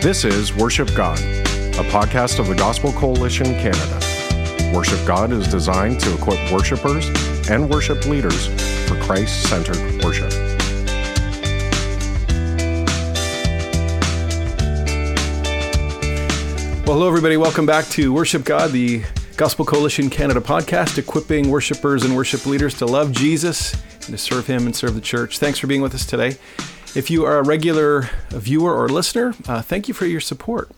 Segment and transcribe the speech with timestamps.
[0.00, 4.72] This is Worship God, a podcast of the Gospel Coalition Canada.
[4.72, 7.08] Worship God is designed to equip worshipers
[7.50, 8.46] and worship leaders
[8.88, 10.30] for Christ centered worship.
[16.86, 17.36] Well, hello, everybody.
[17.36, 19.02] Welcome back to Worship God, the
[19.36, 24.46] Gospel Coalition Canada podcast, equipping worshipers and worship leaders to love Jesus and to serve
[24.46, 25.40] Him and serve the church.
[25.40, 26.36] Thanks for being with us today.
[26.98, 30.68] If you are a regular viewer or listener, uh, thank you for your support.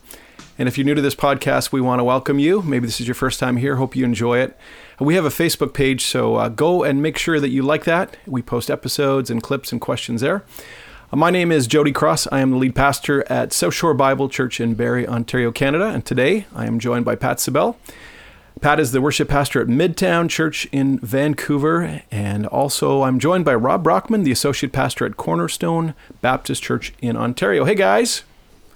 [0.55, 2.61] And if you're new to this podcast, we want to welcome you.
[2.61, 3.77] Maybe this is your first time here.
[3.77, 4.55] Hope you enjoy it.
[4.99, 8.17] We have a Facebook page, so uh, go and make sure that you like that.
[8.27, 10.43] We post episodes and clips and questions there.
[11.11, 12.27] Uh, my name is Jody Cross.
[12.31, 15.87] I am the lead pastor at South Shore Bible Church in Barrie, Ontario, Canada.
[15.87, 17.77] And today I am joined by Pat Sibel.
[18.61, 22.03] Pat is the worship pastor at Midtown Church in Vancouver.
[22.11, 27.17] And also, I'm joined by Rob Brockman, the associate pastor at Cornerstone Baptist Church in
[27.17, 27.65] Ontario.
[27.65, 28.21] Hey, guys.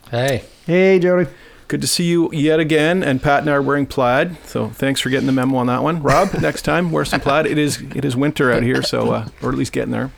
[0.09, 0.43] Hey.
[0.65, 1.29] Hey, Jody.
[1.67, 3.03] Good to see you yet again.
[3.03, 5.83] And Pat and I are wearing plaid, so thanks for getting the memo on that
[5.83, 6.01] one.
[6.01, 7.45] Rob, next time wear some plaid.
[7.45, 10.11] It is it is winter out here, so uh, or at least getting there.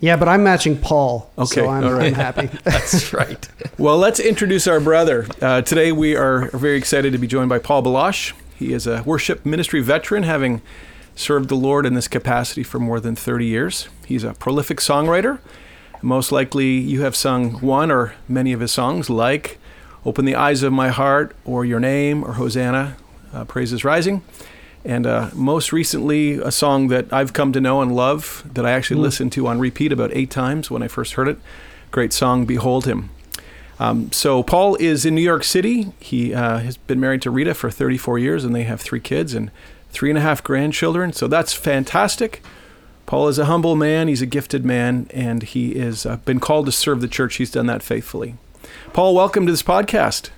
[0.00, 1.30] Yeah, but I'm matching Paul.
[1.38, 2.08] Okay, so I'm, all right.
[2.08, 2.46] I'm happy.
[2.64, 3.48] That's right.
[3.78, 5.26] Well, let's introduce our brother.
[5.40, 8.34] Uh, today we are very excited to be joined by Paul Baloche.
[8.56, 10.62] He is a worship ministry veteran, having
[11.14, 13.88] served the Lord in this capacity for more than 30 years.
[14.06, 15.38] He's a prolific songwriter.
[16.02, 19.58] Most likely, you have sung one or many of his songs, like
[20.04, 22.96] Open the Eyes of My Heart, or Your Name, or Hosanna,
[23.32, 24.22] uh, Praise Is Rising.
[24.84, 28.70] And uh, most recently, a song that I've come to know and love that I
[28.70, 31.38] actually listened to on repeat about eight times when I first heard it.
[31.90, 33.10] Great song, Behold Him.
[33.78, 35.92] Um, so, Paul is in New York City.
[36.00, 39.34] He uh, has been married to Rita for 34 years, and they have three kids
[39.34, 39.50] and
[39.90, 41.12] three and a half grandchildren.
[41.12, 42.42] So, that's fantastic.
[43.04, 46.66] Paul is a humble man, he's a gifted man, and he has uh, been called
[46.66, 47.36] to serve the church.
[47.36, 48.34] He's done that faithfully.
[48.92, 50.30] Paul, welcome to this podcast.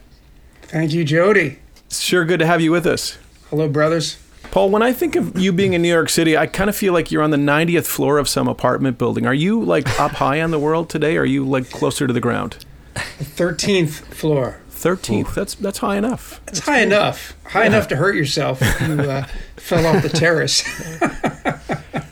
[0.62, 1.61] Thank you, Jody.
[1.86, 3.17] It's sure good to have you with us.
[3.48, 4.18] Hello, brothers.
[4.51, 6.92] Paul, when I think of you being in New York City, I kind of feel
[6.92, 9.27] like you're on the 90th floor of some apartment building.
[9.27, 11.17] Are you like up high on the world today?
[11.17, 12.64] Or are you like closer to the ground?
[12.94, 14.60] The 13th floor.
[14.70, 15.34] 13th.
[15.34, 16.40] That's that's high enough.
[16.46, 17.34] It's high enough.
[17.44, 19.26] High enough to hurt yourself if you uh,
[19.56, 20.62] fell off the terrace.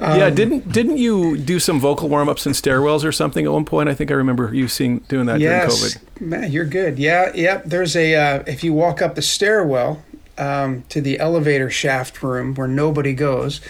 [0.00, 3.88] yeah, didn't didn't you do some vocal warm-ups in stairwells or something at one point?
[3.88, 5.94] I think I remember you seeing doing that during yes.
[5.94, 6.20] COVID.
[6.20, 6.98] Man, you're good.
[6.98, 7.64] Yeah, yep.
[7.64, 10.02] There's a, uh, if you walk up the stairwell
[10.36, 13.60] um, to the elevator shaft room where nobody goes,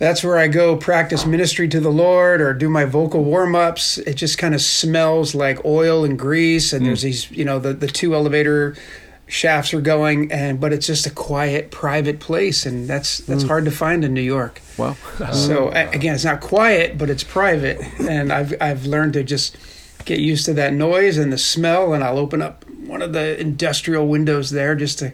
[0.00, 3.98] that's where I go practice ministry to the Lord or do my vocal warm ups.
[3.98, 7.08] It just kind of smells like oil and grease, and there's hmm.
[7.08, 8.74] these, you know, the, the two elevator
[9.26, 13.48] shafts are going, and but it's just a quiet, private place, and that's that's hmm.
[13.48, 14.62] hard to find in New York.
[14.78, 14.96] Wow.
[15.32, 19.58] So a- again, it's not quiet, but it's private, and I've I've learned to just
[20.06, 23.38] get used to that noise and the smell, and I'll open up one of the
[23.38, 25.12] industrial windows there just to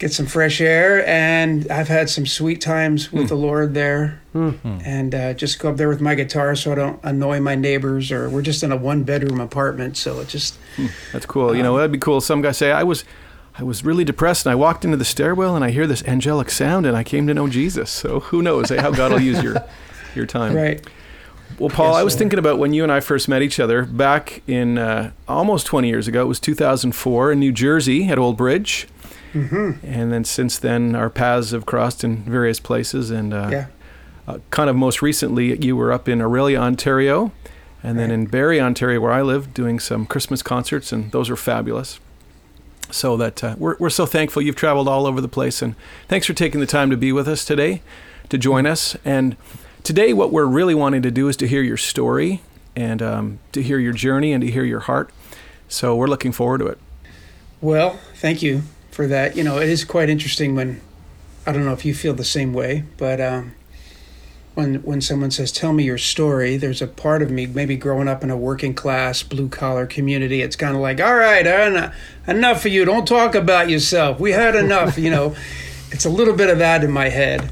[0.00, 1.06] get some fresh air.
[1.06, 3.42] And I've had some sweet times with the hmm.
[3.42, 4.78] Lord there, mm-hmm.
[4.84, 8.10] and uh, just go up there with my guitar so I don't annoy my neighbors.
[8.10, 11.54] Or we're just in a one bedroom apartment, so it just hmm, That's cool.
[11.54, 12.20] You know, um, that'd be cool.
[12.20, 13.04] Some guy say I was
[13.56, 16.50] I was really depressed and I walked into the stairwell and I hear this angelic
[16.50, 17.90] sound and I came to know Jesus.
[17.90, 18.80] So who knows eh?
[18.80, 19.56] how God will use your
[20.16, 20.56] your time.
[20.56, 20.84] right.
[21.58, 23.84] Well, Paul, Yes, I was thinking about when you and I first met each other
[23.84, 26.22] back in uh, almost 20 years ago.
[26.22, 28.86] It was 2004 in New Jersey at Old Bridge.
[29.32, 29.86] Mm-hmm.
[29.86, 33.10] And then since then, our paths have crossed in various places.
[33.10, 33.66] And uh, Yeah.
[34.26, 37.32] uh, kind of most recently, you were up in Orillia, Ontario,
[37.82, 41.36] and then in Barrie, Ontario, where I live, doing some Christmas concerts, and those were
[41.36, 41.98] fabulous.
[42.90, 45.76] So that uh, we're, we're so thankful you've traveled all over the place, and
[46.08, 47.82] thanks for taking the time to be with us today,
[48.28, 48.96] to join us.
[49.04, 49.36] And
[49.82, 52.42] today, what we're really wanting to do is to hear your story,
[52.76, 55.10] and um, to hear your journey, and to hear your heart.
[55.68, 56.78] So we're looking forward to it.
[57.60, 58.62] Well, thank you
[59.00, 59.34] for that.
[59.34, 60.78] You know, it is quite interesting when
[61.46, 63.54] I don't know if you feel the same way, but um,
[64.52, 68.08] when when someone says, "Tell me your story," there's a part of me, maybe growing
[68.08, 70.42] up in a working class, blue collar community.
[70.42, 71.92] It's kind of like, "All right, en-
[72.26, 72.84] enough of you.
[72.84, 74.20] Don't talk about yourself.
[74.20, 75.34] We had enough." you know,
[75.92, 77.50] it's a little bit of that in my head.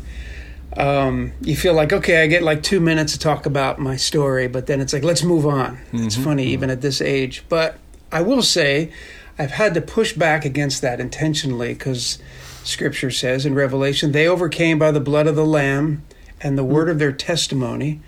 [0.76, 4.48] Um, you feel like, okay, I get like two minutes to talk about my story,
[4.48, 5.78] but then it's like, let's move on.
[5.94, 7.42] It's funny, even at this age.
[7.48, 7.78] But
[8.12, 8.92] I will say,
[9.38, 12.18] I've had to push back against that intentionally because
[12.64, 16.02] scripture says in Revelation, they overcame by the blood of the Lamb
[16.40, 18.00] and the word of their testimony.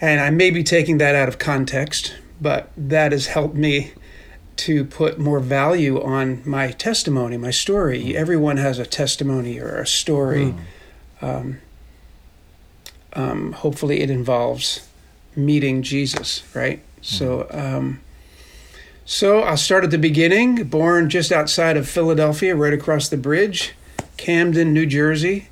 [0.00, 3.92] And I may be taking that out of context, but that has helped me
[4.56, 8.16] to put more value on my testimony, my story.
[8.16, 10.54] Everyone has a testimony or a story.
[11.22, 11.60] Um,
[13.14, 14.88] um, hopefully, it involves
[15.36, 16.82] meeting Jesus, right?
[17.00, 18.00] So, um,
[19.12, 20.64] So I'll start at the beginning.
[20.64, 23.74] Born just outside of Philadelphia, right across the bridge,
[24.16, 25.48] Camden, New Jersey,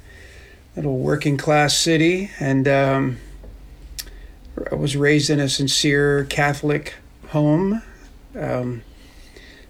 [0.74, 3.18] little working class city, and um,
[4.72, 6.94] I was raised in a sincere Catholic
[7.28, 7.82] home.
[8.34, 8.80] Um,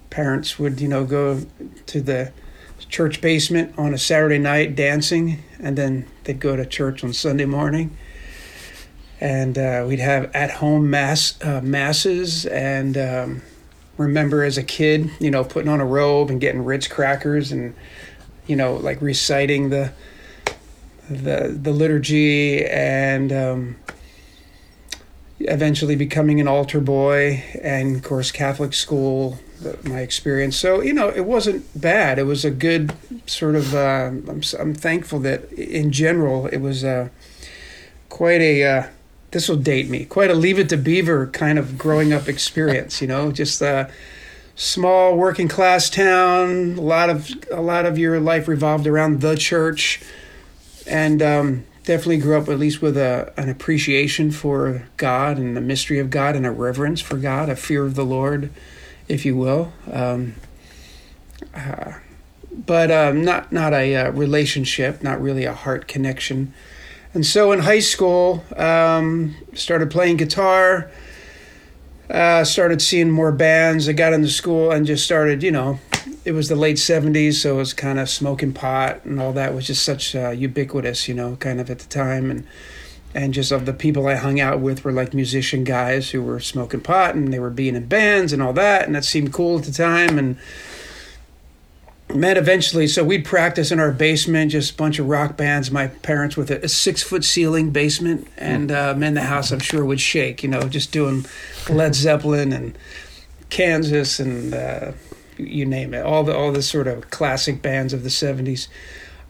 [0.08, 1.44] parents would, you know, go
[1.86, 2.32] to the
[2.88, 7.44] church basement on a Saturday night dancing, and then they'd go to church on Sunday
[7.44, 7.96] morning.
[9.20, 13.42] And uh, we'd have at-home mass uh, masses, and um,
[14.00, 17.74] remember as a kid, you know, putting on a robe and getting Ritz crackers, and
[18.46, 19.92] you know, like reciting the
[21.08, 23.76] the the liturgy, and um,
[25.40, 29.38] eventually becoming an altar boy, and of course Catholic school
[29.84, 30.56] my experience.
[30.56, 32.18] So you know, it wasn't bad.
[32.18, 32.94] It was a good
[33.26, 33.74] sort of.
[33.74, 37.10] Uh, I'm I'm thankful that in general it was uh,
[38.08, 38.64] quite a.
[38.64, 38.86] Uh,
[39.30, 40.04] this will date me.
[40.04, 43.00] Quite a Leave It to Beaver kind of growing up experience.
[43.00, 43.90] You know, just a
[44.54, 46.76] small working class town.
[46.78, 50.02] A lot of a lot of your life revolved around the church,
[50.86, 51.22] and.
[51.22, 55.98] Um, definitely grew up at least with a an appreciation for God and the mystery
[55.98, 58.50] of God and a reverence for God, a fear of the Lord,
[59.08, 59.72] if you will.
[59.90, 60.34] Um,
[61.54, 61.94] uh,
[62.52, 66.52] but um, not not a uh, relationship, not really a heart connection.
[67.12, 70.90] And so in high school, um, started playing guitar.
[72.08, 73.88] Uh, started seeing more bands.
[73.88, 75.78] I got into school and just started, you know,
[76.24, 79.54] it was the late 70s, so it was kind of smoking pot and all that
[79.54, 82.30] was just such uh, ubiquitous, you know, kind of at the time.
[82.30, 82.46] And
[83.12, 86.38] and just of the people I hung out with were like musician guys who were
[86.38, 89.58] smoking pot and they were being in bands and all that, and that seemed cool
[89.58, 90.18] at the time.
[90.18, 90.38] And
[92.14, 95.70] met eventually, so we'd practice in our basement, just a bunch of rock bands.
[95.70, 99.60] My parents with a, a six foot ceiling basement, and uh, man, the house I'm
[99.60, 100.42] sure would shake.
[100.42, 101.26] You know, just doing
[101.68, 102.76] Led Zeppelin and
[103.48, 104.92] Kansas and uh,
[105.36, 108.68] you name it, all the all the sort of classic bands of the '70s.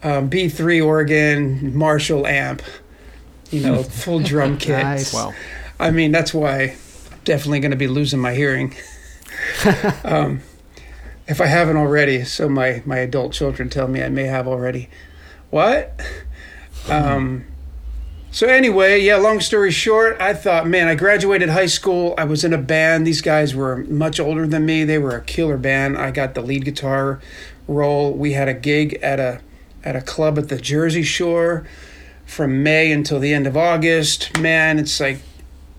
[0.03, 2.62] Um, B3 organ, Marshall amp
[3.50, 4.82] you know, full drum kit.
[4.82, 5.12] Nice.
[5.12, 5.35] Wow.
[5.79, 8.75] I mean, that's why I'm definitely going to be losing my hearing.
[10.05, 10.41] um,
[11.31, 14.91] if I haven't already, so my, my adult children tell me I may have already.
[15.50, 16.00] What?
[16.88, 17.44] Um,
[18.32, 22.15] so anyway, yeah, long story short, I thought, man, I graduated high school.
[22.19, 23.06] I was in a band.
[23.06, 24.82] These guys were much older than me.
[24.82, 25.99] They were a killer band.
[25.99, 27.21] I got the lead guitar
[27.69, 28.12] role.
[28.12, 29.41] We had a gig at a
[29.85, 31.67] at a club at the Jersey Shore
[32.27, 34.37] from May until the end of August.
[34.41, 35.19] Man, it's like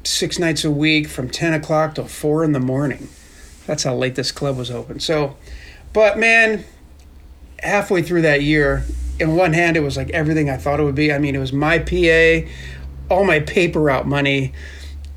[0.03, 3.09] six nights a week from 10 o'clock till 4 in the morning.
[3.67, 4.99] That's how late this club was open.
[4.99, 5.37] So,
[5.93, 6.63] but man,
[7.59, 8.83] halfway through that year,
[9.19, 11.13] in one hand, it was like everything I thought it would be.
[11.13, 12.47] I mean, it was my PA,
[13.09, 14.53] all my paper route money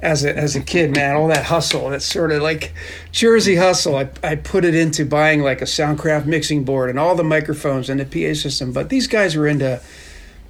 [0.01, 2.75] as a, as a kid, man, all that hustle, that sort of like
[3.11, 3.97] Jersey hustle.
[3.97, 7.89] I, I put it into buying like a Soundcraft mixing board and all the microphones
[7.89, 8.73] and the PA system.
[8.73, 9.81] But these guys were into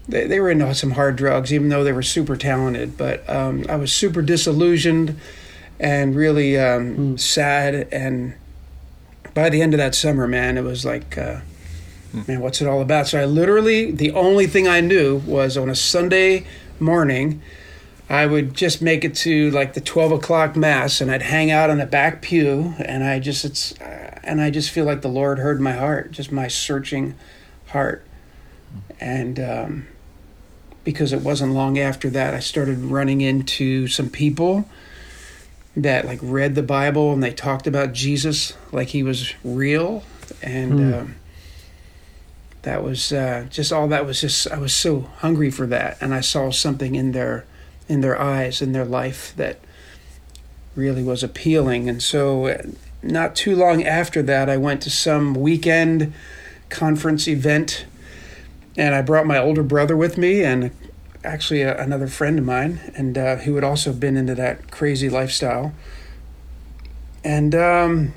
[0.09, 2.97] they, they were into some hard drugs, even though they were super talented.
[2.97, 5.19] But um, I was super disillusioned
[5.79, 7.21] and really um, mm.
[7.21, 7.88] sad.
[7.93, 8.35] And
[9.35, 11.41] by the end of that summer, man, it was like, uh,
[12.15, 12.27] mm.
[12.27, 13.09] man, what's it all about?
[13.09, 16.47] So I literally, the only thing I knew was on a Sunday
[16.79, 17.43] morning,
[18.09, 21.69] I would just make it to like the 12 o'clock mass and I'd hang out
[21.69, 25.09] on the back pew and I just, it's, uh, and I just feel like the
[25.09, 27.14] Lord heard my heart, just my searching
[27.69, 28.07] heart.
[29.00, 29.87] And, um,
[30.85, 34.69] because it wasn't long after that I started running into some people
[35.76, 40.04] that like read the Bible and they talked about Jesus like he was real.
[40.43, 41.00] And mm.
[41.00, 41.14] um,
[42.62, 45.99] that was uh, just all that was just I was so hungry for that.
[46.00, 47.45] And I saw something in their
[47.88, 49.61] in their eyes in their life that
[50.75, 51.88] really was appealing.
[51.88, 52.62] And so uh,
[53.02, 56.12] not too long after that I went to some weekend
[56.69, 57.85] conference event
[58.76, 60.71] and I brought my older brother with me and
[61.25, 65.09] actually a, another friend of mine, and uh, who had also been into that crazy
[65.09, 65.73] lifestyle.
[67.23, 68.14] And um,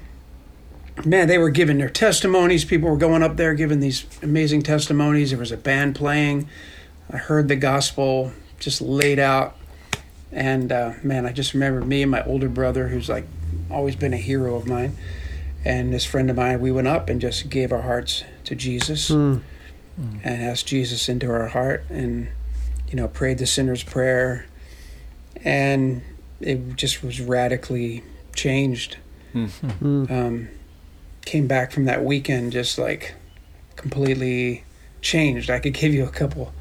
[1.06, 2.66] man, they were giving their testimonies.
[2.66, 5.30] People were going up there giving these amazing testimonies.
[5.32, 6.48] There was a band playing.
[7.12, 9.56] I heard the gospel just laid out.
[10.32, 13.26] And uh, man, I just remember me and my older brother, who's like
[13.72, 14.98] always been a hero of mine,
[15.64, 19.10] and this friend of mine, we went up and just gave our hearts to Jesus.
[19.10, 19.42] Mm
[20.00, 20.20] mm.
[20.24, 22.30] and asked Jesus into our heart and
[22.90, 24.46] you know prayed the sinner's prayer
[25.44, 26.02] and
[26.40, 28.04] it just was radically
[28.36, 28.98] changed
[29.34, 30.12] mm-hmm.
[30.12, 30.48] um,
[31.26, 33.16] came back from that weekend just like
[33.76, 34.64] completely
[35.02, 36.54] changed I could give you a couple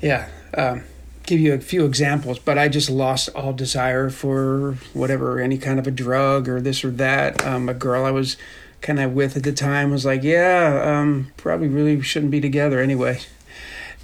[0.00, 0.82] yeah um,
[1.26, 5.78] give you a few examples, but I just lost all desire for whatever, any kind
[5.78, 7.44] of a drug or this or that.
[7.44, 8.36] Um, a girl I was
[8.80, 12.80] kind of with at the time was like, yeah, um, probably really shouldn't be together
[12.80, 13.20] anyway.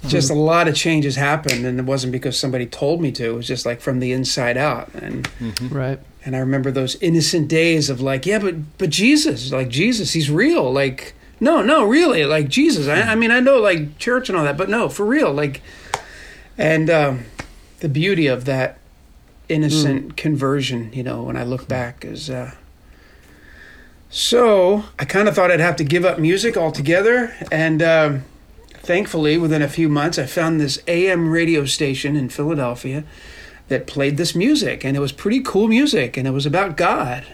[0.07, 3.29] Just a lot of changes happened, and it wasn't because somebody told me to.
[3.29, 5.27] It was just like from the inside out, and
[5.71, 5.97] Right.
[6.25, 10.29] and I remember those innocent days of like, yeah, but but Jesus, like Jesus, he's
[10.29, 10.71] real.
[10.71, 12.87] Like, no, no, really, like Jesus.
[12.87, 15.61] I, I mean, I know like church and all that, but no, for real, like,
[16.57, 17.25] and um,
[17.79, 18.79] the beauty of that
[19.47, 22.29] innocent conversion, you know, when I look back, is.
[22.29, 22.51] Uh,
[24.09, 28.23] so I kind of thought I'd have to give up music altogether, and um,
[28.83, 33.03] thankfully, within a few months, I found this AM radio station in Philadelphia
[33.69, 37.25] that played this music, and it was pretty cool music, and it was about God,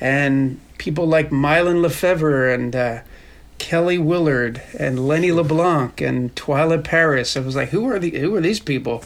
[0.00, 3.00] and people like Mylon Lefevre and uh,
[3.58, 7.36] Kelly Willard and Lenny LeBlanc and Twila Paris.
[7.36, 9.02] I was like, who are the who are these people?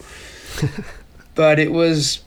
[1.36, 2.22] but it was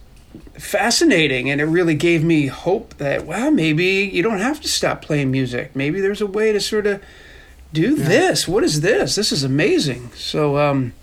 [0.54, 5.02] fascinating, and it really gave me hope that wow, maybe you don't have to stop
[5.02, 5.76] playing music.
[5.76, 7.04] Maybe there's a way to sort of
[7.74, 8.48] do this.
[8.48, 9.16] What is this?
[9.16, 10.12] This is amazing.
[10.16, 10.58] So.
[10.58, 10.94] um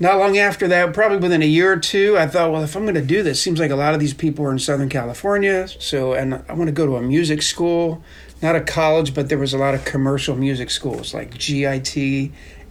[0.00, 2.84] not long after that, probably within a year or two, I thought, well, if I'm
[2.84, 5.66] going to do this, seems like a lot of these people are in Southern California.
[5.66, 8.02] So, and I want to go to a music school,
[8.40, 12.30] not a college, but there was a lot of commercial music schools like GIT,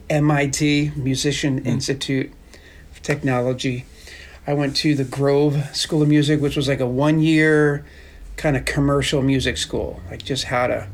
[0.09, 2.31] MIT, Musician Institute
[2.91, 3.85] of Technology.
[4.45, 7.85] I went to the Grove School of Music, which was like a one year
[8.37, 10.87] kind of commercial music school, like just how to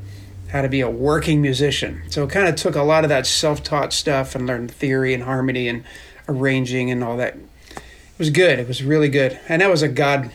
[0.53, 2.03] how to be a working musician.
[2.09, 5.23] So it kind of took a lot of that self-taught stuff and learned theory and
[5.23, 5.83] harmony and
[6.29, 7.35] arranging and all that.
[7.35, 8.59] It was good.
[8.59, 9.39] It was really good.
[9.49, 10.29] And that was a God.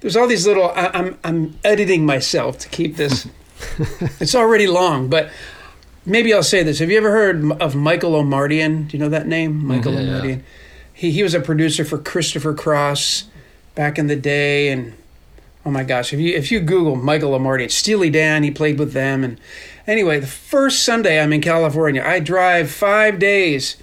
[0.00, 0.70] There's all these little.
[0.70, 3.26] I, I'm I'm editing myself to keep this.
[4.20, 5.30] it's already long, but
[6.04, 6.78] maybe I'll say this.
[6.78, 8.86] Have you ever heard of Michael Omartian?
[8.86, 9.66] Do you know that name, mm-hmm.
[9.66, 10.20] Michael Yeah.
[10.20, 10.42] Omartian?
[10.92, 13.24] He he was a producer for Christopher Cross
[13.74, 14.92] back in the day, and
[15.66, 18.92] oh my gosh, if you if you Google Michael Omartian, Steely Dan, he played with
[18.92, 19.38] them, and
[19.86, 23.76] anyway, the first Sunday I'm in California, I drive five days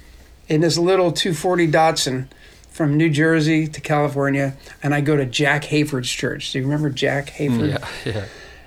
[0.48, 2.28] in this little 240 Datsun
[2.70, 6.52] from New Jersey to California, and I go to Jack Hayford's church.
[6.52, 7.68] Do you remember Jack Hayford?
[7.68, 8.24] Yeah, yeah.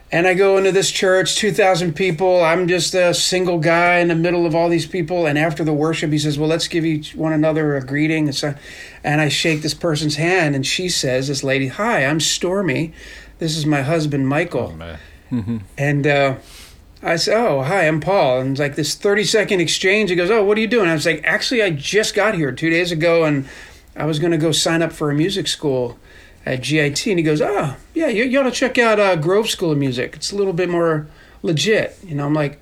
[0.10, 2.42] And I go into this church, 2,000 people.
[2.42, 5.26] I'm just a single guy in the middle of all these people.
[5.26, 8.28] And after the worship, he says, Well, let's give each one another a greeting.
[8.28, 8.56] And, so,
[9.04, 12.94] and I shake this person's hand, and she says, This lady, Hi, I'm Stormie.
[13.40, 14.72] This is my husband, Michael.
[14.74, 14.98] Man.
[15.78, 16.36] And uh,
[17.04, 18.40] I said, Oh, hi, I'm Paul.
[18.40, 20.10] And it's like this 30 second exchange.
[20.10, 20.88] He goes, Oh, what are you doing?
[20.88, 23.46] I was like, Actually, I just got here two days ago, and
[23.94, 26.00] I was going to go sign up for a music school
[26.48, 27.06] at GIT.
[27.08, 29.77] And he goes, Oh, yeah, you, you ought to check out uh, Grove School of
[29.77, 30.16] Music.
[30.16, 31.08] It's a little bit more
[31.44, 31.98] legit.
[32.04, 32.60] You know, I'm like,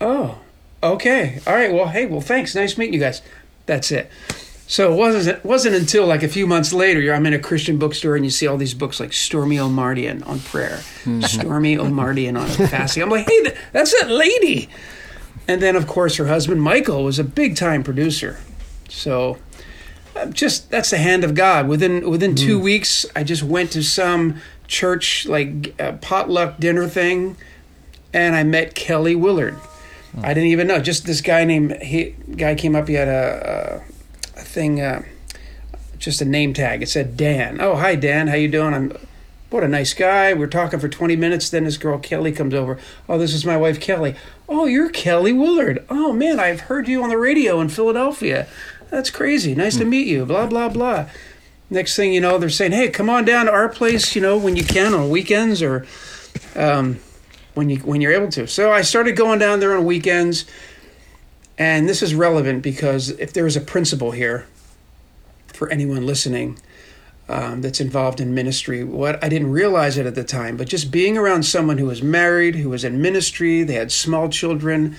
[0.00, 0.38] Oh,
[0.82, 1.40] okay.
[1.46, 1.72] All right.
[1.72, 2.54] Well, hey, well, thanks.
[2.54, 3.22] Nice meeting you guys.
[3.66, 4.10] That's it.
[4.66, 7.78] So it wasn't it wasn't until like a few months later, I'm in a Christian
[7.78, 12.48] bookstore and you see all these books like Stormie Omartian on prayer, Stormie Omartian on
[12.68, 13.02] fasting.
[13.02, 14.70] I'm like, hey, th- that's that lady.
[15.46, 18.38] And then of course her husband Michael was a big time producer.
[18.88, 19.36] So
[20.30, 21.68] just that's the hand of God.
[21.68, 27.36] Within within two weeks, I just went to some church like uh, potluck dinner thing,
[28.12, 29.58] and I met Kelly Willard.
[30.22, 30.78] I didn't even know.
[30.78, 32.86] Just this guy named he guy came up.
[32.86, 33.82] He had a,
[34.36, 35.02] a, a thing, uh,
[35.98, 36.82] just a name tag.
[36.82, 37.60] It said Dan.
[37.60, 38.28] Oh, hi Dan.
[38.28, 38.74] How you doing?
[38.74, 38.96] I'm.
[39.50, 40.34] What a nice guy.
[40.34, 41.48] We're talking for 20 minutes.
[41.48, 42.76] Then this girl Kelly comes over.
[43.08, 44.16] Oh, this is my wife Kelly.
[44.48, 45.84] Oh, you're Kelly Willard.
[45.88, 48.46] Oh man, I've heard you on the radio in Philadelphia.
[48.94, 49.56] That's crazy.
[49.56, 50.24] Nice to meet you.
[50.24, 51.06] Blah blah blah.
[51.68, 54.14] Next thing you know, they're saying, "Hey, come on down to our place.
[54.14, 55.86] You know, when you can on weekends or."
[56.56, 57.00] Um,
[57.54, 58.46] when you when you're able to.
[58.46, 60.44] So I started going down there on weekends,
[61.56, 64.46] and this is relevant because if there is a principle here
[65.46, 66.58] for anyone listening
[67.28, 70.90] um, that's involved in ministry, what I didn't realize it at the time, but just
[70.90, 74.96] being around someone who was married, who was in ministry, they had small children.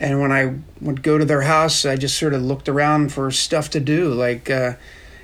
[0.00, 3.30] And when I would go to their house, I just sort of looked around for
[3.30, 4.12] stuff to do.
[4.14, 4.74] Like, uh,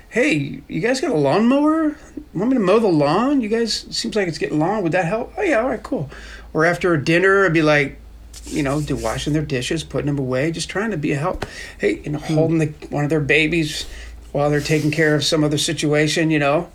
[0.09, 1.97] hey, you guys got a lawnmower?
[2.33, 3.41] Want me to mow the lawn?
[3.41, 4.83] You guys seems like it's getting long.
[4.83, 5.33] Would that help?
[5.35, 6.11] Oh yeah, all right, cool.
[6.53, 7.99] Or after dinner, I'd be like,
[8.45, 11.45] you know, do washing their dishes, putting them away, just trying to be a help.
[11.79, 13.87] Hey, you know, holding the, one of their babies
[14.31, 16.69] while they're taking care of some other situation, you know.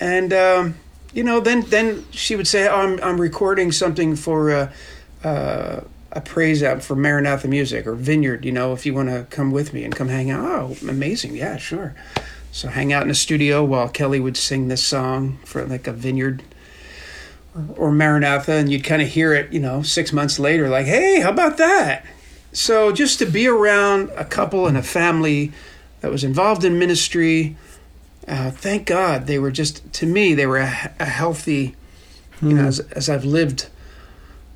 [0.00, 0.74] And um,
[1.14, 4.72] you know, then then she would say, oh, "I'm I'm recording something for uh,
[5.24, 5.80] uh,
[6.12, 8.44] a praise app for Maranatha Music or Vineyard.
[8.44, 11.36] You know, if you want to come with me and come hang out." Oh, amazing!
[11.36, 11.94] Yeah, sure.
[12.50, 15.92] So hang out in the studio while Kelly would sing this song for like a
[15.92, 16.42] Vineyard
[17.54, 20.86] or, or Maranatha, and you'd kind of hear it, you know, six months later, like,
[20.86, 22.04] "Hey, how about that?"
[22.52, 25.52] So just to be around a couple and a family
[26.02, 27.56] that was involved in ministry.
[28.28, 31.74] Uh, thank God they were just to me they were a, a healthy.
[32.40, 33.68] You know, as, as I've lived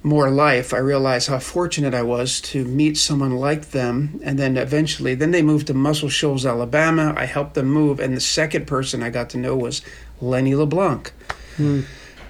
[0.06, 4.20] more life, I realized how fortunate I was to meet someone like them.
[4.22, 7.12] And then eventually, then they moved to Muscle Shoals, Alabama.
[7.16, 9.82] I helped them move, and the second person I got to know was
[10.20, 11.12] Lenny LeBlanc.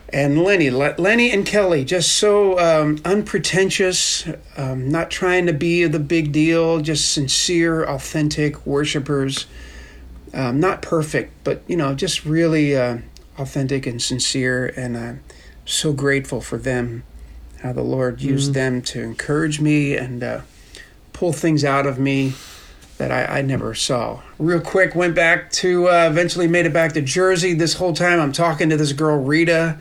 [0.09, 5.85] And Lenny, Le- Lenny and Kelly, just so um, unpretentious, um, not trying to be
[5.85, 9.47] the big deal, just sincere, authentic worshipers.
[10.33, 12.99] Um, not perfect, but you know, just really uh,
[13.37, 14.73] authentic and sincere.
[14.77, 15.25] And I'm
[15.65, 17.03] so grateful for them,
[17.63, 20.41] how the Lord used them to encourage me and uh,
[21.13, 22.35] pull things out of me
[22.99, 24.21] that I, I never saw.
[24.39, 27.55] Real quick, went back to uh, eventually made it back to Jersey.
[27.55, 29.79] This whole time, I'm talking to this girl Rita,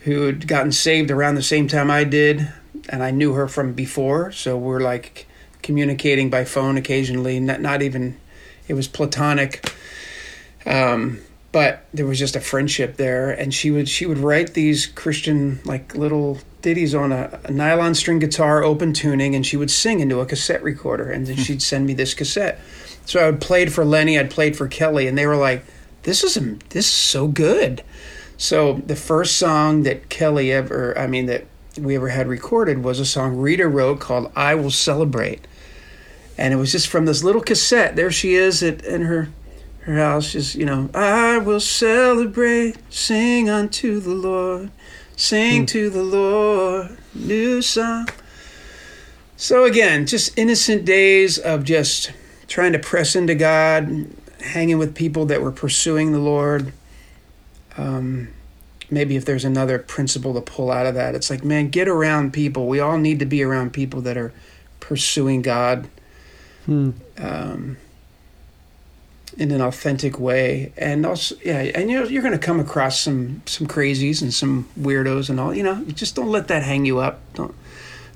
[0.00, 2.52] who had gotten saved around the same time I did,
[2.88, 4.32] and I knew her from before.
[4.32, 5.26] So we're like
[5.62, 7.40] communicating by phone occasionally.
[7.40, 8.20] Not not even
[8.68, 9.72] it was platonic.
[10.64, 11.20] Um,
[11.52, 15.60] but there was just a friendship there, and she would she would write these Christian
[15.64, 20.00] like little ditties on a, a nylon string guitar, open tuning, and she would sing
[20.00, 22.58] into a cassette recorder, and then she'd send me this cassette.
[23.04, 25.64] So I would played for Lenny, I'd played for Kelly, and they were like,
[26.04, 26.34] "This is
[26.70, 27.84] this is so good."
[28.38, 31.44] So the first song that Kelly ever, I mean that
[31.78, 35.46] we ever had recorded was a song Rita wrote called "I Will Celebrate,"
[36.38, 37.94] and it was just from this little cassette.
[37.94, 39.28] There she is at in her
[39.82, 44.70] her house just you know i will celebrate sing unto the lord
[45.16, 48.08] sing to the lord new song.
[49.36, 52.12] So again just innocent days of just
[52.48, 54.06] trying to press into god
[54.40, 56.72] hanging with people that were pursuing the lord.
[57.76, 58.28] Um,
[58.90, 62.32] maybe if there's another principle to pull out of that it's like man get around
[62.32, 62.66] people.
[62.66, 64.32] We all need to be around people that are
[64.80, 65.88] pursuing god.
[67.18, 67.76] Um,
[69.38, 70.72] in an authentic way.
[70.76, 74.68] And also yeah and you're, you're going to come across some some crazies and some
[74.78, 77.20] weirdos and all you know just don't let that hang you up.
[77.34, 77.54] Don't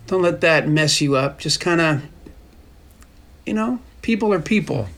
[0.07, 1.39] don't let that mess you up.
[1.39, 2.03] Just kind of
[3.45, 4.89] you know people are people.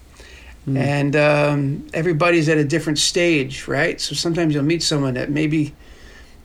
[0.66, 3.98] And um, everybody's at a different stage right?
[3.98, 5.74] So sometimes you'll meet someone that maybe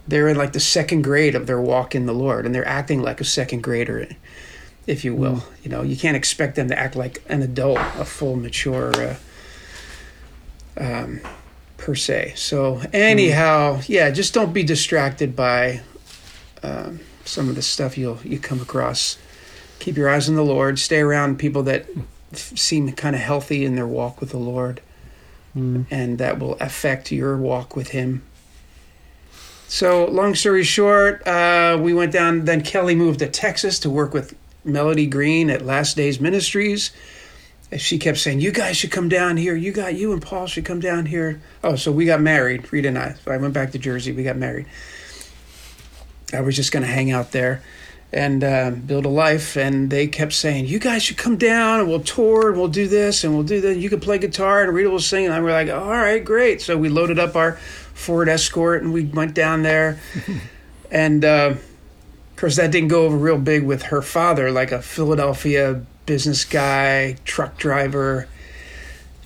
[0.07, 3.01] they're in like the second grade of their walk in the lord and they're acting
[3.01, 4.07] like a second grader
[4.85, 5.43] if you will.
[5.63, 9.15] You know you can't expect them to act like an adult a full mature uh,
[10.77, 11.21] um,
[11.77, 12.33] per se.
[12.35, 15.81] So anyhow, yeah, just don't be distracted by
[16.61, 19.17] um, some of the stuff you'll you come across.
[19.79, 20.79] Keep your eyes on the Lord.
[20.79, 21.85] Stay around people that
[22.33, 24.81] seem kind of healthy in their walk with the Lord,
[25.91, 28.23] and that will affect your walk with Him.
[29.67, 32.45] So, long story short, uh, we went down.
[32.45, 36.91] Then Kelly moved to Texas to work with Melody Green at Last Days Ministries
[37.77, 39.55] she kept saying, "You guys should come down here.
[39.55, 42.89] You got you and Paul should come down here." Oh, so we got married, Rita
[42.89, 43.15] and I.
[43.23, 44.11] So I went back to Jersey.
[44.11, 44.65] We got married.
[46.33, 47.61] I was just going to hang out there
[48.11, 51.89] and uh, build a life, and they kept saying, "You guys should come down, and
[51.89, 53.77] we'll tour, and we'll do this, and we'll do that.
[53.77, 56.61] You can play guitar, and Rita will sing." And I were like, "All right, great."
[56.61, 59.99] So we loaded up our Ford Escort, and we went down there,
[60.91, 61.23] and.
[61.23, 61.55] Uh,
[62.33, 66.45] of course, that didn't go over real big with her father, like a Philadelphia business
[66.45, 68.27] guy, truck driver.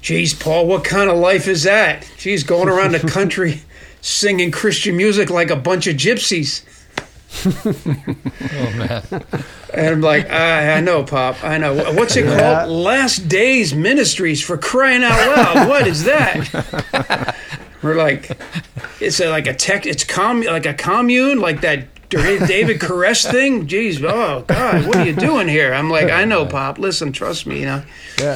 [0.02, 2.10] Geez, Paul, what kind of life is that?
[2.18, 3.62] Geez, going around the country
[4.02, 6.64] singing Christian music like a bunch of gypsies.
[7.46, 9.04] Oh man.
[9.74, 11.44] And I'm like, I, I know, Pop.
[11.44, 11.76] I know.
[11.94, 12.40] What's it Yeah.
[12.62, 12.72] called?
[12.72, 15.68] Last Days Ministries for crying out loud.
[15.70, 17.36] What is that?
[17.84, 18.32] We're like,
[19.02, 19.86] it's a, like a tech.
[19.86, 23.68] It's com like a commune, like that David Koresh thing.
[23.68, 25.74] Jeez, oh God, what are you doing here?
[25.74, 26.80] I'm like, I know, Pop.
[26.80, 27.84] Listen, trust me, you know.
[28.20, 28.36] Yeah.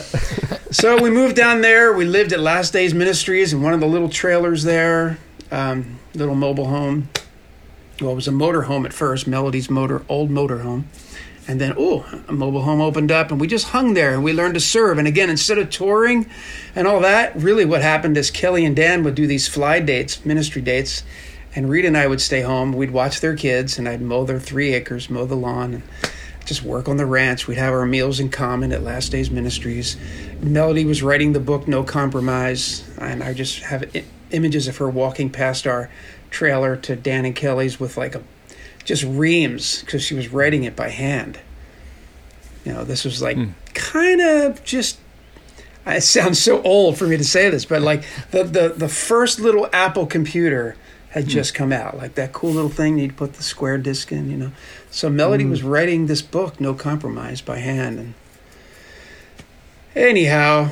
[0.72, 1.94] So we moved down there.
[1.94, 5.18] We lived at Last Days Ministries in one of the little trailers there,
[5.52, 7.10] um, little mobile home.
[8.02, 10.90] Well, it was a motor home at first, Melody's motor, old motor home.
[11.48, 14.32] And then, oh, a mobile home opened up, and we just hung there and we
[14.32, 14.98] learned to serve.
[14.98, 16.30] And again, instead of touring
[16.76, 20.26] and all that, really what happened is Kelly and Dan would do these fly dates,
[20.26, 21.04] ministry dates,
[21.56, 22.74] and Rita and I would stay home.
[22.74, 25.84] We'd watch their kids, and I'd mow their three acres, mow the lawn, and
[26.46, 27.48] just work on the ranch.
[27.48, 29.98] We'd have our meals in common at Last Days Ministries.
[30.42, 34.90] Melody was writing the book No Compromise, and I just have I- images of her
[34.90, 35.90] walking past our
[36.30, 38.24] trailer to Dan and Kelly's with like a
[38.84, 41.40] just reams because she was writing it by hand.
[42.66, 43.50] You know, this was like hmm.
[43.74, 45.00] kind of just.
[45.86, 49.40] It sounds so old for me to say this, but like the the the first
[49.40, 50.76] little Apple computer
[51.12, 54.32] had just come out, like that cool little thing you'd put the square disc in,
[54.32, 54.52] you know.
[54.90, 58.14] So Melody was writing this book, No Compromise, by hand, and
[59.96, 60.72] anyhow,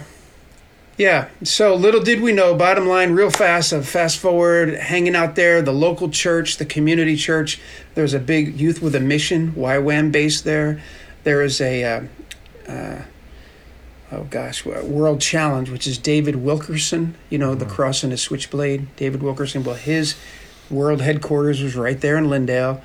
[0.99, 1.29] Yeah.
[1.43, 5.61] So little did we know, bottom line, real fast, uh, fast forward, hanging out there,
[5.61, 7.57] the local church, the community church.
[7.95, 10.81] There's a big youth with a mission, YWAM base there.
[11.23, 12.01] There is a, uh,
[12.67, 13.01] uh,
[14.11, 18.95] oh gosh, World Challenge, which is David Wilkerson, you know, the cross and the switchblade.
[18.95, 20.15] David Wilkerson, well, his
[20.69, 22.81] world headquarters was right there in Lindale,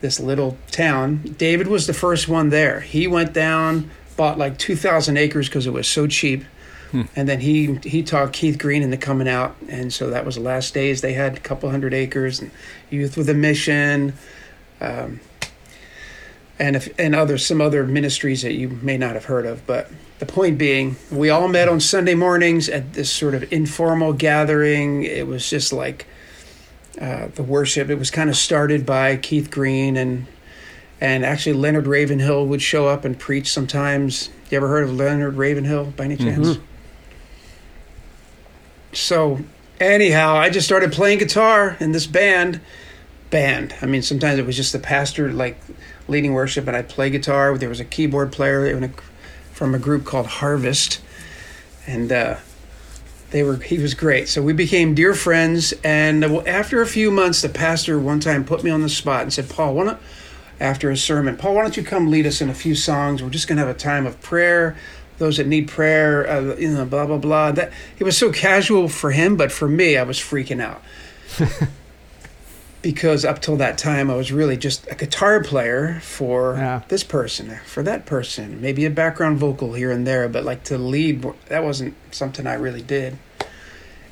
[0.00, 1.34] this little town.
[1.38, 2.80] David was the first one there.
[2.80, 6.44] He went down, bought like 2,000 acres because it was so cheap
[6.92, 7.02] Hmm.
[7.16, 10.42] And then he he talked Keith Green into coming out, and so that was the
[10.42, 11.00] last days.
[11.00, 12.50] They had a couple hundred acres and
[12.90, 14.12] Youth with a Mission,
[14.80, 15.20] um,
[16.58, 19.66] and if, and other some other ministries that you may not have heard of.
[19.66, 24.12] But the point being, we all met on Sunday mornings at this sort of informal
[24.12, 25.04] gathering.
[25.04, 26.06] It was just like
[27.00, 27.90] uh, the worship.
[27.90, 30.26] It was kind of started by Keith Green and
[31.00, 34.30] and actually Leonard Ravenhill would show up and preach sometimes.
[34.50, 36.48] You ever heard of Leonard Ravenhill by any chance?
[36.50, 36.64] Mm-hmm
[38.92, 39.40] so
[39.80, 42.60] anyhow, I just started playing guitar in this band.
[43.30, 43.74] Band.
[43.80, 45.58] I mean, sometimes it was just the pastor like
[46.08, 47.56] leading worship, and I'd play guitar.
[47.56, 48.90] There was a keyboard player
[49.52, 51.00] from a group called Harvest,
[51.86, 52.36] and uh,
[53.30, 53.56] they were.
[53.56, 54.28] He was great.
[54.28, 55.72] So we became dear friends.
[55.84, 59.32] And after a few months, the pastor one time put me on the spot and
[59.32, 60.00] said, "Paul, why don't?"
[60.60, 63.20] After a sermon, Paul, why don't you come lead us in a few songs?
[63.20, 64.76] We're just going to have a time of prayer
[65.18, 67.52] those that need prayer, uh, you know, blah blah blah.
[67.52, 70.82] That it was so casual for him, but for me, I was freaking out
[72.82, 76.82] because up till that time, I was really just a guitar player for yeah.
[76.88, 80.76] this person, for that person, maybe a background vocal here and there, but like to
[80.76, 83.16] lead, that wasn't something I really did,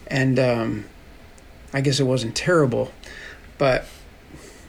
[0.07, 0.85] and um,
[1.73, 2.93] I guess it wasn't terrible,
[3.59, 3.87] but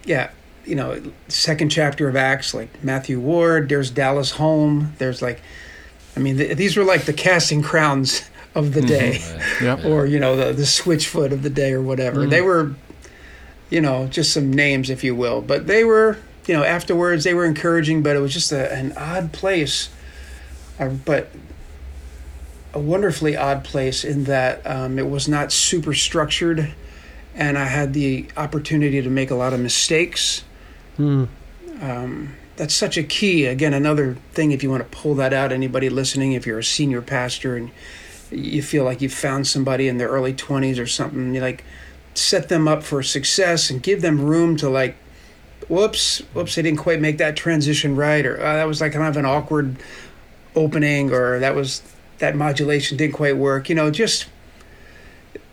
[0.04, 0.32] yeah,
[0.66, 5.42] you know, second chapter of Acts, like Matthew Ward, there's Dallas Holm, there's like
[6.16, 8.90] I mean, th- these were like the casting crowns of the mm-hmm.
[8.90, 9.66] day, mm-hmm.
[9.66, 9.86] yep.
[9.86, 12.26] or you know, the the switchfoot of the day, or whatever.
[12.26, 12.30] Mm.
[12.30, 12.76] They were,
[13.72, 15.42] you know, just some names, if you will.
[15.42, 18.94] But they were, you know, afterwards they were encouraging, but it was just a, an
[18.96, 19.90] odd place.
[20.78, 21.30] Uh, but
[22.74, 26.74] a wonderfully odd place in that um, it was not super structured,
[27.34, 30.44] and I had the opportunity to make a lot of mistakes.
[30.98, 31.28] Mm.
[31.82, 33.46] Um, that's such a key.
[33.46, 36.64] Again, another thing if you want to pull that out, anybody listening, if you're a
[36.64, 37.72] senior pastor and
[38.30, 41.64] you feel like you've found somebody in their early 20s or something, you're like
[42.14, 44.96] set them up for success and give them room to like,
[45.68, 49.08] whoops, whoops, I didn't quite make that transition right, or uh, that was like kind
[49.08, 49.78] of an awkward
[50.56, 51.82] opening, or that was
[52.20, 53.70] that modulation didn't quite work.
[53.70, 54.28] You know, just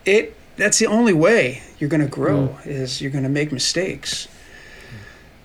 [0.04, 0.34] it.
[0.56, 2.66] That's the only way you're going to grow mm.
[2.66, 4.26] is you're going to make mistakes.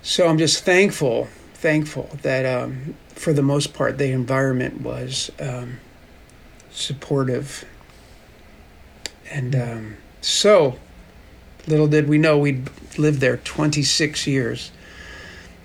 [0.02, 1.28] So I'm just thankful
[1.64, 5.80] thankful that um, for the most part the environment was um,
[6.72, 7.64] supportive.
[9.32, 10.78] And um, so
[11.68, 14.72] little did we know we'd lived there 26 years.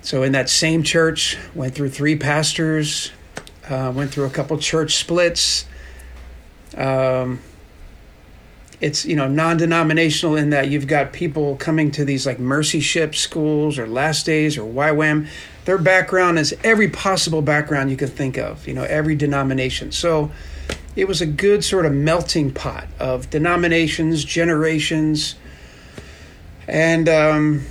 [0.01, 3.11] So in that same church, went through three pastors,
[3.69, 5.65] uh, went through a couple church splits.
[6.75, 7.39] Um,
[8.81, 13.13] it's you know non-denominational in that you've got people coming to these like mercy ship
[13.13, 15.27] schools or last days or YWAM
[15.69, 19.91] their background is every possible background you could think of, you know, every denomination.
[19.91, 20.31] So
[20.95, 25.35] it was a good sort of melting pot of denominations, generations,
[26.69, 27.65] and um,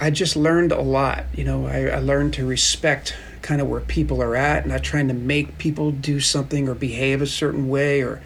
[0.00, 1.24] I just learned a lot.
[1.34, 5.08] You know, I, I learned to respect kind of where people are at, not trying
[5.08, 8.22] to make people do something or behave a certain way or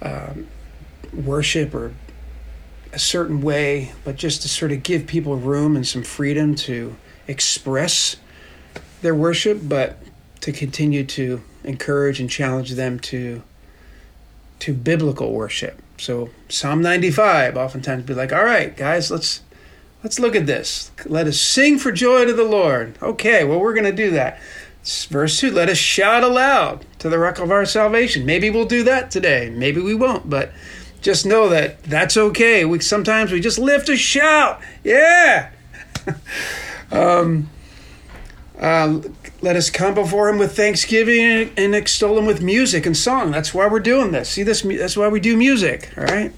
[0.00, 0.48] um,
[1.12, 1.94] worship or
[2.92, 6.96] a certain way, but just to sort of give people room and some freedom to
[7.26, 8.16] express
[9.00, 9.98] their worship, but
[10.40, 13.42] to continue to encourage and challenge them to
[14.58, 15.81] to biblical worship.
[16.02, 19.40] So Psalm 95 oftentimes be like, "All right, guys, let's
[20.02, 20.90] let's look at this.
[21.06, 24.40] Let us sing for joy to the Lord." Okay, well we're to do that.
[25.08, 28.26] Verse 2, let us shout aloud to the rock of our salvation.
[28.26, 29.48] Maybe we'll do that today.
[29.48, 30.50] Maybe we won't, but
[31.00, 32.64] just know that that's okay.
[32.64, 34.60] We sometimes we just lift a shout.
[34.82, 35.50] Yeah.
[36.90, 37.48] um,
[38.62, 39.02] uh,
[39.40, 43.32] let us come before him with thanksgiving and extol him with music and song.
[43.32, 44.30] That's why we're doing this.
[44.30, 44.62] See this?
[44.62, 45.92] That's why we do music.
[45.98, 46.32] All right.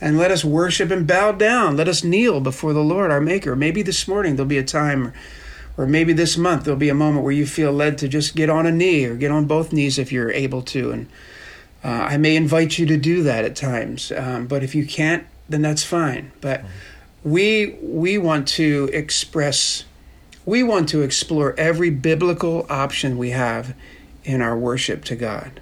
[0.00, 1.76] And let us worship and bow down.
[1.76, 3.54] Let us kneel before the Lord, our Maker.
[3.54, 5.12] Maybe this morning there'll be a time,
[5.76, 8.50] or maybe this month there'll be a moment where you feel led to just get
[8.50, 10.90] on a knee or get on both knees if you're able to.
[10.90, 11.08] And
[11.84, 14.10] uh, I may invite you to do that at times.
[14.10, 16.32] Um, but if you can't, then that's fine.
[16.40, 16.64] But
[17.22, 19.84] we we want to express
[20.44, 23.74] we want to explore every biblical option we have
[24.24, 25.60] in our worship to God.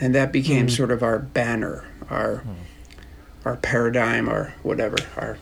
[0.00, 0.68] and that became hmm.
[0.68, 2.52] sort of our banner, our hmm.
[3.44, 5.38] our paradigm, our whatever, our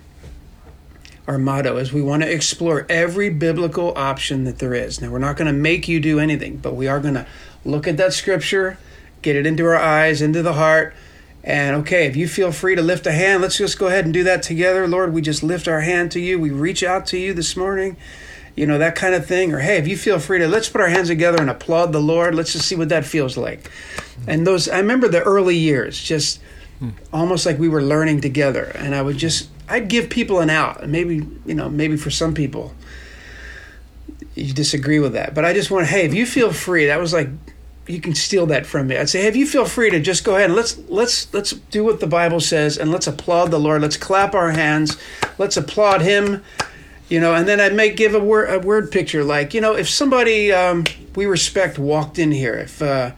[1.26, 5.00] our motto is we want to explore every biblical option that there is.
[5.00, 7.26] Now we're not going to make you do anything, but we are going to
[7.64, 8.78] look at that scripture,
[9.22, 10.94] get it into our eyes, into the heart.
[11.46, 14.12] And okay, if you feel free to lift a hand, let's just go ahead and
[14.12, 14.86] do that together.
[14.86, 16.38] Lord, we just lift our hand to you.
[16.38, 17.96] We reach out to you this morning
[18.56, 19.52] you know, that kind of thing.
[19.52, 22.00] Or, hey, if you feel free to, let's put our hands together and applaud the
[22.00, 22.34] Lord.
[22.34, 23.70] Let's just see what that feels like.
[24.26, 26.40] And those, I remember the early years, just
[27.12, 28.72] almost like we were learning together.
[28.74, 30.88] And I would just, I'd give people an out.
[30.88, 32.74] Maybe, you know, maybe for some people,
[34.34, 35.34] you disagree with that.
[35.34, 37.28] But I just want, hey, if you feel free, that was like,
[37.86, 38.96] you can steal that from me.
[38.96, 41.52] I'd say, hey, if you feel free to just go ahead and let's let's let's
[41.52, 43.82] do what the Bible says and let's applaud the Lord.
[43.82, 44.96] Let's clap our hands.
[45.38, 46.42] Let's applaud Him
[47.08, 49.74] you know and then i may give a word a word picture like you know
[49.74, 53.10] if somebody um, we respect walked in here if uh,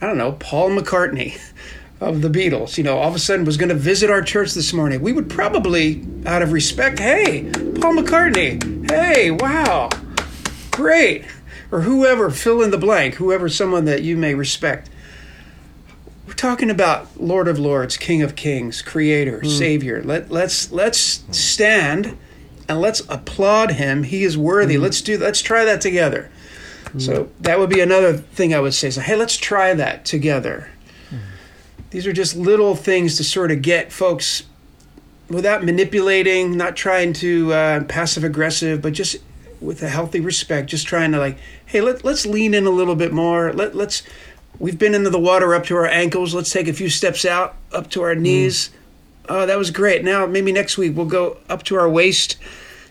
[0.00, 1.40] i don't know paul mccartney
[2.00, 4.54] of the beatles you know all of a sudden was going to visit our church
[4.54, 7.44] this morning we would probably out of respect hey
[7.80, 9.88] paul mccartney hey wow
[10.72, 11.24] great
[11.72, 14.88] or whoever fill in the blank whoever someone that you may respect
[16.26, 19.48] we're talking about lord of lords king of kings creator hmm.
[19.48, 22.16] savior Let, let's let's stand
[22.68, 24.04] and let's applaud him.
[24.04, 24.76] He is worthy.
[24.76, 24.82] Hmm.
[24.82, 25.18] Let's do.
[25.18, 26.30] Let's try that together.
[26.92, 26.98] Hmm.
[26.98, 28.90] So that would be another thing I would say.
[28.90, 30.70] So hey, let's try that together.
[31.90, 34.44] These are just little things to sort of get folks
[35.28, 39.16] without manipulating, not trying to uh, passive aggressive, but just
[39.62, 42.96] with a healthy respect, just trying to like, hey, let, let's lean in a little
[42.96, 43.52] bit more.
[43.52, 44.02] Let let's.
[44.58, 46.34] We've been into the water up to our ankles.
[46.34, 48.20] Let's take a few steps out up to our mm.
[48.20, 48.70] knees.
[49.28, 50.04] Oh, that was great.
[50.04, 52.36] Now maybe next week we'll go up to our waist.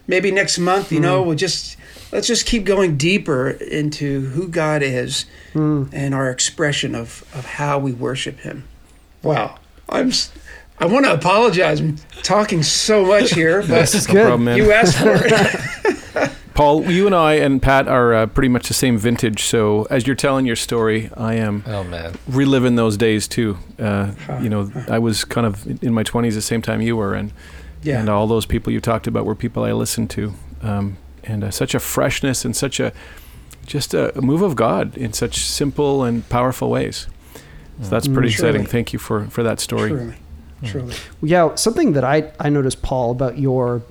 [0.08, 1.28] Maybe next month, you know, mm.
[1.28, 1.78] we'll just
[2.12, 5.90] let's just keep going deeper into who God is mm.
[5.94, 8.68] and our expression of of how we worship Him.
[9.24, 10.12] Wow, I'm.
[10.80, 11.80] I want to apologize.
[11.80, 14.16] I'm talking so much here, but This is good.
[14.16, 15.98] no problem, you asked for it.
[16.54, 19.44] Paul, you and I and Pat are uh, pretty much the same vintage.
[19.44, 22.16] So as you're telling your story, I am Oh man.
[22.28, 23.58] reliving those days too.
[23.80, 24.12] Uh,
[24.42, 27.32] you know, I was kind of in my 20s the same time you were, and
[27.84, 28.00] Yeah.
[28.00, 31.52] and all those people you talked about were people I listened to, um, and uh,
[31.52, 32.92] such a freshness and such a
[33.66, 37.08] just a, a move of God in such simple and powerful ways.
[37.82, 38.50] So that's pretty Surely.
[38.50, 38.66] exciting.
[38.68, 39.90] Thank you for for that story.
[39.90, 40.16] Truly,
[40.66, 40.96] truly.
[41.24, 43.82] Yeah, something that I, I noticed, Paul, about your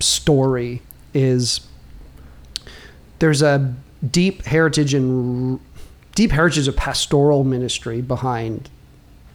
[0.00, 0.82] story
[1.16, 1.60] is
[3.18, 3.74] there's a
[4.10, 5.58] deep heritage and
[6.14, 8.68] deep heritage of pastoral ministry behind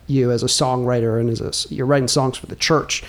[0.08, 3.04] you as a songwriter and as a, you're writing songs for the church.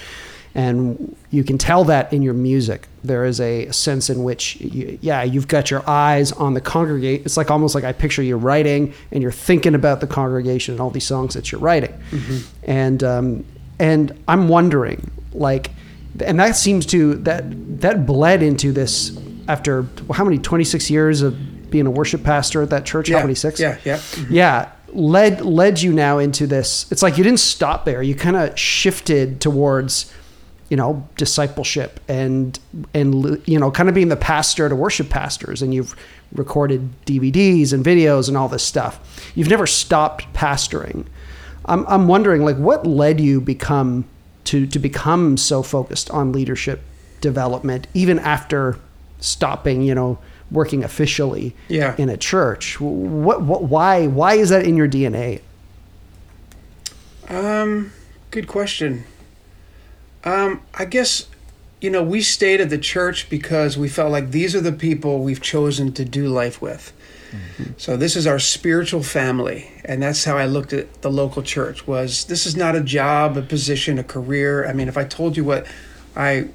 [0.54, 2.86] And you can tell that in your music.
[3.04, 7.22] There is a sense in which you, yeah you've got your eyes on the congregate
[7.24, 10.80] it's like almost like i picture you writing and you're thinking about the congregation and
[10.80, 11.92] all these songs that you're writing.
[12.62, 13.44] And um,
[13.78, 15.70] and i'm wondering like
[16.20, 17.44] and that seems to that
[17.80, 22.70] that bled into this after how many 26 years of being a worship pastor at
[22.70, 23.08] that church?
[23.08, 23.58] Yeah, how many six?
[23.58, 23.96] Yeah, yeah.
[23.96, 24.34] Mm-hmm.
[24.34, 26.90] yeah led led you now into this.
[26.92, 28.02] It's like you didn't stop there.
[28.02, 30.12] You kind of shifted towards
[30.68, 32.58] you know discipleship and
[32.94, 35.62] and you know kind of being the pastor to worship pastors.
[35.62, 35.96] And you've
[36.32, 39.32] recorded DVDs and videos and all this stuff.
[39.34, 41.06] You've never stopped pastoring.
[41.64, 44.04] I'm i'm wondering like what led you become
[44.52, 46.82] to to become so focused on leadership
[47.22, 48.76] development even after
[49.18, 50.18] stopping you know
[50.50, 51.94] working officially Yeah.
[51.96, 55.40] in a church what, what why why is that in your dna
[57.28, 57.92] Um,
[58.30, 59.04] good question.
[60.24, 61.26] Um, I guess
[61.80, 65.20] you know we stayed at the church because we felt like these are the people
[65.22, 66.92] we've chosen to do life with.
[67.76, 71.86] So this is our spiritual family, and that's how I looked at the local church.
[71.86, 74.66] Was this is not a job, a position, a career?
[74.66, 75.66] I mean, if I told you what
[76.16, 76.48] I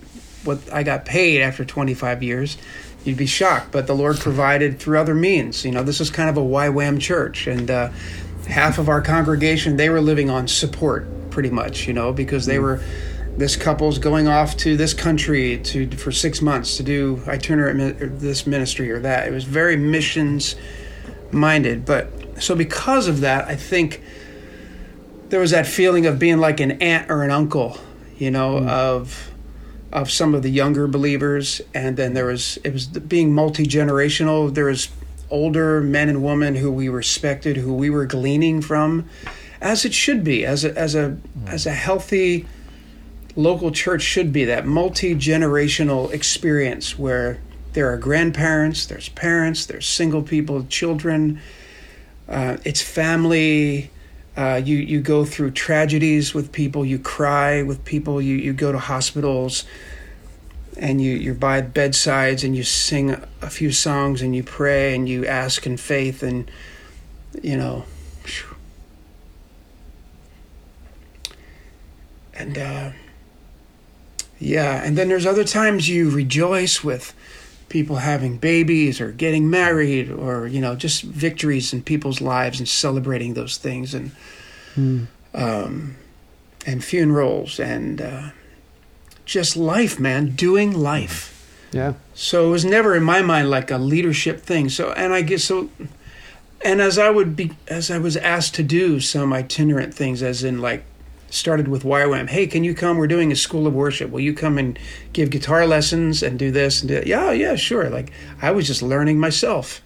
[0.43, 2.57] what I got paid after 25 years,
[3.03, 3.71] you'd be shocked.
[3.71, 5.65] But the Lord provided through other means.
[5.65, 7.89] You know, this is kind of a YWAM church, and uh,
[8.47, 11.87] half of our congregation they were living on support, pretty much.
[11.87, 12.81] You know, because they were
[13.38, 18.47] this couple's going off to this country to for six months to do itinerant this
[18.47, 19.28] ministry or that.
[19.28, 20.56] It was very missions
[21.32, 21.86] minded.
[21.86, 24.02] But so because of that, I think
[25.30, 27.78] there was that feeling of being like an aunt or an uncle,
[28.17, 28.67] you know, hmm.
[28.67, 29.32] of
[29.93, 34.54] of some of the younger believers, and then there was it was being multi generational.
[34.54, 34.89] There was
[35.30, 39.08] older men and women who we respected, who we were gleaning from,
[39.62, 41.47] as it should be, as a as a hmm.
[41.47, 42.47] as a healthy
[43.38, 47.39] local church should be that multi generational experience where
[47.73, 51.39] there are grandparents, there's parents, there's single people, children,
[52.28, 53.89] uh, it's family,
[54.38, 56.86] Uh, you you go through tragedies with people.
[56.86, 58.21] You cry with people.
[58.21, 59.65] You you go to hospitals,
[60.78, 65.10] and you you're by bedsides and you sing a few songs and you pray and
[65.10, 66.52] you ask in faith and
[67.41, 67.84] you know.
[72.34, 72.91] And uh,
[74.39, 77.13] yeah, and then there's other times you rejoice with
[77.69, 82.67] people having babies or getting married or you know just victories in people's lives and
[82.67, 84.12] celebrating those things and
[85.34, 85.97] um,
[86.65, 88.30] and funerals and uh,
[89.26, 91.34] just life, man, doing life.
[91.71, 91.93] Yeah.
[92.13, 94.69] So it was never in my mind like a leadership thing.
[94.69, 95.69] So and I guess so
[96.63, 100.43] and as I would be as I was asked to do some itinerant things as
[100.43, 100.86] in like
[101.29, 102.29] started with YWAM.
[102.29, 102.97] Hey, can you come?
[102.97, 104.11] We're doing a school of worship.
[104.11, 104.77] Will you come and
[105.13, 107.07] give guitar lessons and do this and do that?
[107.07, 107.89] Yeah, oh, yeah, sure.
[107.89, 108.11] Like
[108.41, 109.81] I was just learning myself.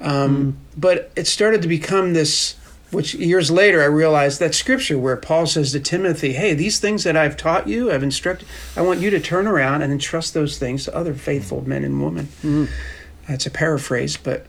[0.00, 0.80] Um, hmm.
[0.80, 2.56] But it started to become this,
[2.90, 7.04] which years later I realized that scripture where Paul says to Timothy, Hey, these things
[7.04, 10.58] that I've taught you, I've instructed, I want you to turn around and entrust those
[10.58, 11.68] things to other faithful hmm.
[11.68, 12.26] men and women.
[12.42, 12.64] Hmm.
[13.26, 14.46] That's a paraphrase, but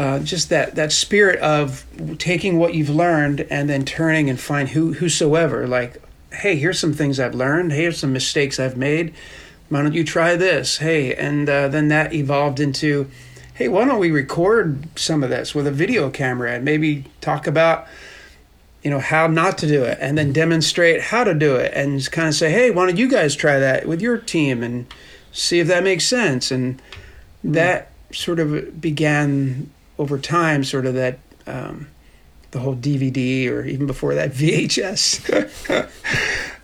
[0.00, 1.84] uh, just that that spirit of
[2.16, 6.94] taking what you've learned and then turning and find who whosoever like hey here's some
[6.94, 7.70] things i've learned.
[7.70, 9.12] Here's some mistakes i've made.
[9.68, 10.78] Why don't you try this?
[10.78, 13.10] Hey and uh, then that evolved into
[13.54, 17.46] hey why don't we record some of this with a video camera and maybe talk
[17.46, 17.86] about
[18.82, 21.98] you know how not to do it and then demonstrate how to do it and
[21.98, 24.86] just kind of say hey why don't you guys try that with your team and
[25.30, 26.50] see if that makes sense?
[26.50, 26.80] And
[27.44, 31.86] that sort of began over time sort of that um,
[32.52, 35.20] the whole dvd or even before that vhs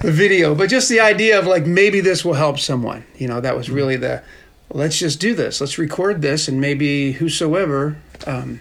[0.00, 3.40] the video but just the idea of like maybe this will help someone you know
[3.40, 4.22] that was really the
[4.70, 7.96] let's just do this let's record this and maybe whosoever
[8.26, 8.58] um,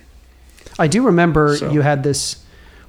[0.77, 2.43] I do remember So- you had this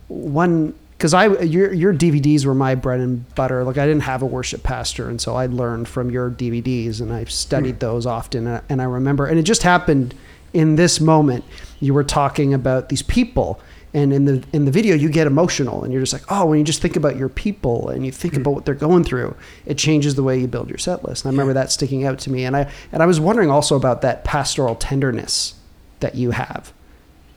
[0.08, 3.62] one because I your your DVDs were my bread and butter.
[3.64, 7.12] Like I didn't have a worship pastor, and so I learned from your DVDs, and
[7.12, 8.46] I studied those often.
[8.68, 10.14] And I remember, and it just happened
[10.56, 11.44] in this moment.
[11.78, 13.60] You were talking about these people,
[13.92, 16.58] and in the in the video, you get emotional, and you're just like, oh, when
[16.58, 18.40] you just think about your people and you think hmm.
[18.40, 21.24] about what they're going through, it changes the way you build your set list.
[21.24, 23.76] And I remember that sticking out to me, and I and I was wondering also
[23.76, 25.54] about that pastoral tenderness
[26.00, 26.72] that you have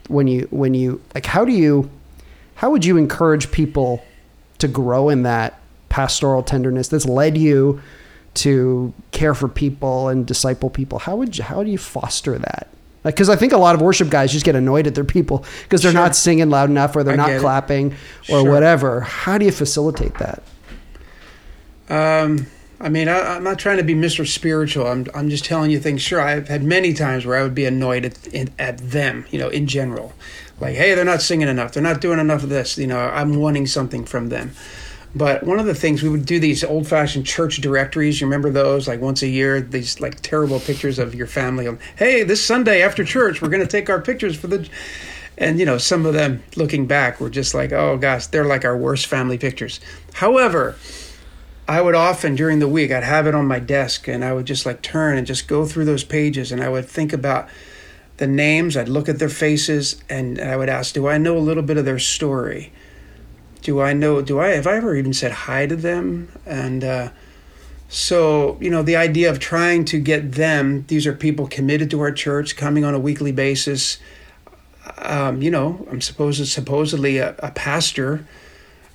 [0.07, 1.89] when you when you like how do you
[2.55, 4.03] how would you encourage people
[4.57, 7.81] to grow in that pastoral tenderness that's led you
[8.33, 10.99] to care for people and disciple people?
[10.99, 12.67] How would you how do you foster that
[13.03, 15.81] because i think a lot of worship guys just get annoyed at their people because
[15.81, 16.01] they're Sure.
[16.01, 17.91] not singing loud enough or they're I not clapping
[18.29, 18.51] or Sure.
[18.51, 20.43] whatever how do you facilitate that
[21.89, 22.45] Um,
[22.81, 24.25] I mean, I, I'm not trying to be Mr.
[24.25, 24.87] Spiritual.
[24.87, 26.01] I'm, I'm just telling you things.
[26.01, 29.39] Sure, I've had many times where I would be annoyed at, in, at them, you
[29.39, 30.13] know, in general.
[30.61, 31.73] Like, hey, they're not singing enough.
[31.73, 32.77] They're not doing enough of this.
[32.77, 34.51] You know, I'm wanting something from them.
[35.15, 38.21] But one of the things we would do these old fashioned church directories.
[38.21, 38.87] You remember those?
[38.87, 41.67] Like once a year, these like terrible pictures of your family.
[41.95, 44.69] Hey, this Sunday after church, we're going to take our pictures for the.
[45.37, 48.65] And you know, some of them looking back were just like, oh gosh, they're like
[48.65, 49.79] our worst family pictures.
[50.13, 50.75] However,
[51.67, 54.45] I would often during the week I'd have it on my desk and I would
[54.45, 57.47] just like turn and just go through those pages and I would think about
[58.17, 61.39] the names, I'd look at their faces and I would ask, do I know a
[61.39, 62.73] little bit of their story?
[63.61, 66.31] Do I know do I have I ever even said hi to them?
[66.45, 67.09] And uh
[67.91, 71.99] so, you know, the idea of trying to get them, these are people committed to
[72.01, 73.97] our church, coming on a weekly basis.
[74.99, 78.27] Um, you know, I'm supposed supposedly a, a pastor.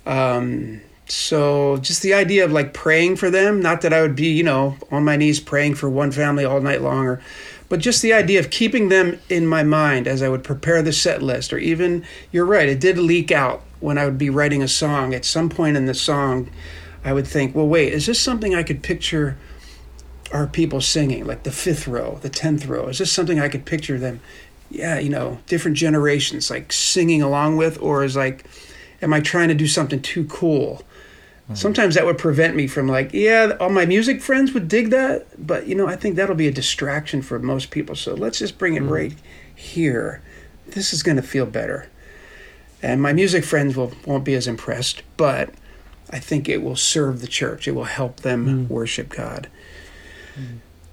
[0.05, 4.27] Um, so just the idea of like praying for them, not that I would be,
[4.27, 7.21] you know, on my knees praying for one family all night long or
[7.67, 10.93] but just the idea of keeping them in my mind as I would prepare the
[10.93, 14.63] set list or even you're right, it did leak out when I would be writing
[14.63, 15.13] a song.
[15.13, 16.49] At some point in the song,
[17.03, 19.37] I would think, well, wait, is this something I could picture
[20.31, 22.87] our people singing, like the fifth row, the tenth row?
[22.87, 24.21] Is this something I could picture them,
[24.71, 28.45] yeah, you know, different generations like singing along with, or is like,
[29.01, 30.83] am I trying to do something too cool?
[31.45, 31.53] Mm-hmm.
[31.53, 35.27] Sometimes that would prevent me from like, yeah, all my music friends would dig that,
[35.37, 37.95] but you know, I think that'll be a distraction for most people.
[37.95, 38.91] So let's just bring it mm-hmm.
[38.91, 39.13] right
[39.55, 40.23] here.
[40.65, 41.87] This is going to feel better,
[42.85, 45.49] and my music friends will won't be as impressed, but
[46.11, 47.67] I think it will serve the church.
[47.67, 49.49] It will help them worship God.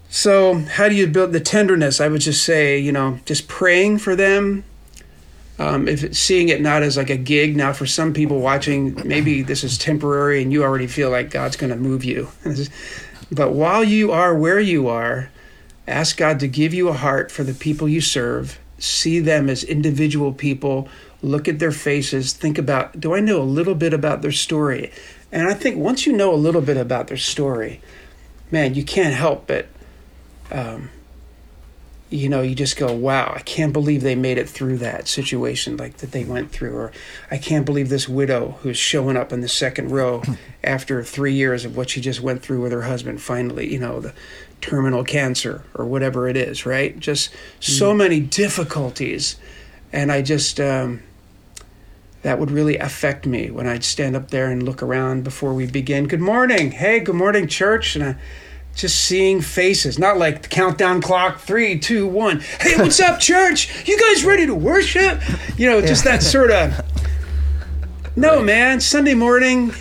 [0.09, 2.01] So, how do you build the tenderness?
[2.01, 4.65] I would just say, you know, just praying for them.
[5.59, 7.57] Um, if it's, seeing it not as like a gig.
[7.57, 11.57] Now, for some people watching, maybe this is temporary, and you already feel like God's
[11.57, 12.29] going to move you.
[13.31, 15.31] but while you are where you are,
[15.87, 18.59] ask God to give you a heart for the people you serve.
[18.83, 20.89] See them as individual people,
[21.23, 24.91] look at their faces, think about do I know a little bit about their story?
[25.31, 27.81] And I think once you know a little bit about their story,
[28.51, 29.69] man, you can't help but,
[30.51, 30.91] um,
[32.11, 35.77] you know, you just go, wow, I can't believe they made it through that situation
[35.77, 36.75] like that they went through.
[36.75, 36.93] Or
[37.31, 40.25] I can't believe this widow who's showing up in the second row
[40.65, 44.01] after three years of what she just went through with her husband, finally, you know,
[44.01, 44.13] the
[44.63, 46.99] terminal cancer or whatever it is, right?
[46.99, 49.37] Just so many difficulties.
[49.93, 51.03] And I just, um,
[52.23, 55.67] that would really affect me when I'd stand up there and look around before we
[55.67, 56.07] begin.
[56.09, 56.71] Good morning.
[56.71, 57.97] Hey, good morning, church.
[57.97, 58.17] And I,
[58.75, 62.41] just seeing faces, not like the countdown clock three, two, one.
[62.61, 63.87] Hey, what's up, church?
[63.87, 65.21] You guys ready to worship?
[65.59, 66.81] You know, just that sort of.
[68.15, 68.81] No, man.
[68.81, 69.73] Sunday morning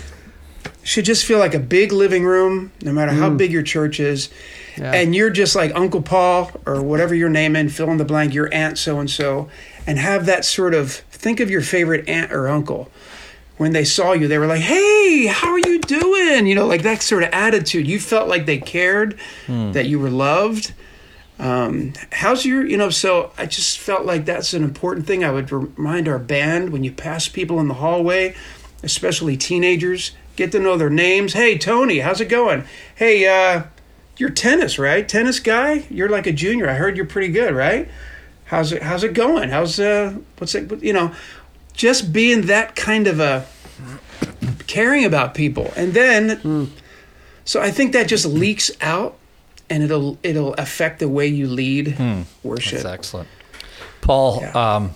[0.82, 4.30] should just feel like a big living room, no matter how big your church is.
[4.76, 4.92] Yeah.
[4.92, 8.34] And you're just like Uncle Paul or whatever your name in, fill in the blank,
[8.34, 9.48] your aunt so and so,
[9.86, 12.90] and have that sort of think of your favorite aunt or uncle
[13.62, 16.82] when they saw you, they were like, "Hey, how are you doing?" You know, like
[16.82, 17.86] that sort of attitude.
[17.86, 19.16] You felt like they cared,
[19.46, 20.72] that you were loved.
[21.38, 22.90] Um, how's your, you know?
[22.90, 25.24] So I just felt like that's an important thing.
[25.24, 28.34] I would remind our band when you pass people in the hallway,
[28.82, 31.32] especially teenagers, get to know their names.
[31.32, 32.64] Hey, Tony, how's it going?
[32.94, 33.64] Hey, uh,
[34.16, 35.08] you're tennis, right?
[35.08, 35.84] Tennis guy.
[35.90, 36.68] You're like a junior.
[36.68, 37.88] I heard you're pretty good, right?
[38.46, 38.82] How's it?
[38.82, 39.48] How's it going?
[39.48, 40.18] How's uh?
[40.38, 40.82] What's it?
[40.82, 41.12] You know,
[41.72, 43.46] just being that kind of a
[44.66, 46.70] caring about people and then
[47.44, 49.16] so i think that just leaks out
[49.68, 51.96] and it'll it'll affect the way you lead
[52.42, 53.28] worship That's excellent.
[54.00, 54.74] Paul, Yeah.
[54.76, 54.92] um,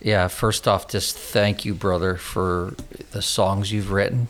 [0.00, 2.74] yeah, first off, just thank you, brother, for
[3.12, 4.28] the songs you've written.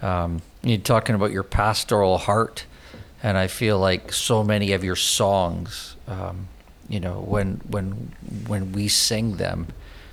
[0.00, 2.64] Um, you're talking about your pastoral heart,
[3.22, 6.48] and I feel like so many of your songs, um,
[6.88, 8.12] you know, when when
[8.46, 9.68] when we sing them,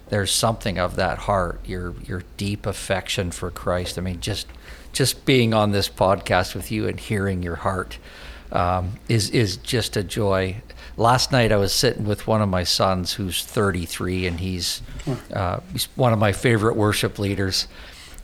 [0.10, 3.98] there's something of that heart, your your deep affection for Christ.
[3.98, 4.48] I mean, just
[4.94, 7.98] just being on this podcast with you and hearing your heart
[8.52, 10.62] um, is is just a joy.
[10.96, 14.82] Last night I was sitting with one of my sons who's 33 and he's
[15.34, 17.68] uh, he's one of my favorite worship leaders,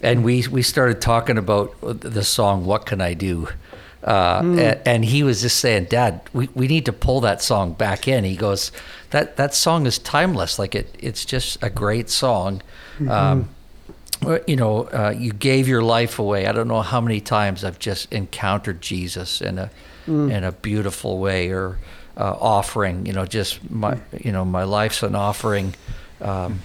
[0.02, 3.48] and we we started talking about the song "What Can I Do."
[4.06, 7.74] Uh, a- and, he was just saying, "Dad, we, we need to pull that song
[7.74, 8.72] back in." He goes,
[9.10, 10.60] "That that song is timeless.
[10.60, 12.62] Like it, it's just a great song."
[13.10, 13.50] Um,
[14.48, 16.46] you know, uh, you gave your life away.
[16.48, 19.70] I don't know how many times I've just encountered Jesus in a
[20.08, 21.80] in a beautiful way, or
[22.16, 23.08] uh, offering.
[23.08, 25.74] You know, just my you know my life's an offering.
[26.22, 26.60] Um,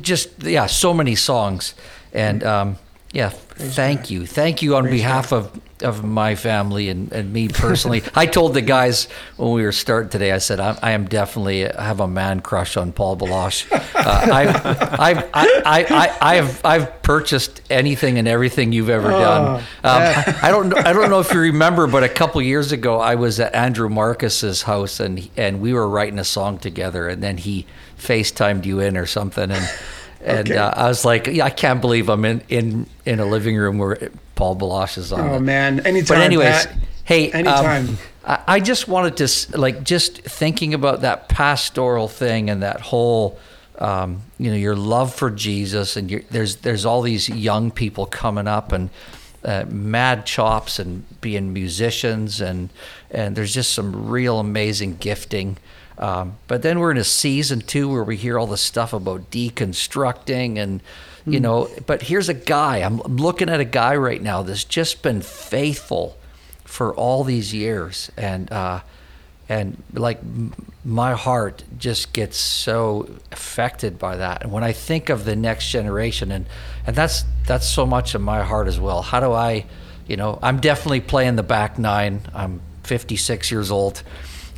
[0.00, 1.74] just yeah, so many songs,
[2.14, 2.76] and um,
[3.12, 8.02] yeah, thank you, thank you on behalf of of my family and, and me personally.
[8.14, 11.70] I told the guys when we were starting today, I said I, I am definitely
[11.70, 13.66] I have a man crush on Paul Baloche.
[14.02, 14.66] Uh, I've
[14.98, 19.58] I've I, I, I, I've I've purchased anything and everything you've ever done.
[19.58, 22.72] Um, I, I don't know I don't know if you remember, but a couple years
[22.72, 27.06] ago I was at Andrew Marcus's house and and we were writing a song together,
[27.08, 27.64] and then he
[27.96, 29.70] FaceTimed you in or something, and
[30.24, 30.58] and Okay.
[30.58, 33.78] uh, I was like, yeah, I can't believe I'm in in in a living room
[33.78, 35.20] where Paul Baloche is on.
[35.20, 35.40] oh it.
[35.40, 36.76] man anytime But anyways, Pat.
[37.04, 42.50] hey, um, anytime I, I just wanted to like just thinking about that pastoral thing
[42.50, 43.38] and that whole,
[43.78, 48.06] um, you know, your love for Jesus and your, there's there's all these young people
[48.06, 48.90] coming up and
[49.44, 52.70] uh, mad chops and being musicians and
[53.10, 55.56] and there's just some real amazing gifting.
[56.02, 59.30] Um, but then we're in a season two where we hear all the stuff about
[59.30, 60.82] deconstructing and
[61.24, 61.68] you know.
[61.86, 62.78] But here's a guy.
[62.78, 66.16] I'm, I'm looking at a guy right now that's just been faithful
[66.64, 68.80] for all these years, and uh,
[69.48, 70.52] and like m-
[70.84, 74.42] my heart just gets so affected by that.
[74.42, 76.46] And when I think of the next generation, and
[76.84, 79.02] and that's that's so much of my heart as well.
[79.02, 79.66] How do I,
[80.08, 82.22] you know, I'm definitely playing the back nine.
[82.34, 84.02] I'm 56 years old.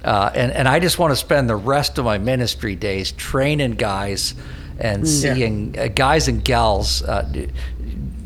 [0.04, 3.72] Uh, and, and I just want to spend the rest of my ministry days training
[3.72, 4.34] guys
[4.78, 7.26] and seeing uh, guys and gals, uh,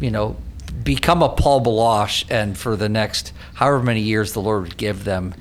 [0.01, 0.37] you know,
[0.83, 5.05] become a Paul Baloche, and for the next however many years the Lord would give
[5.05, 5.35] them,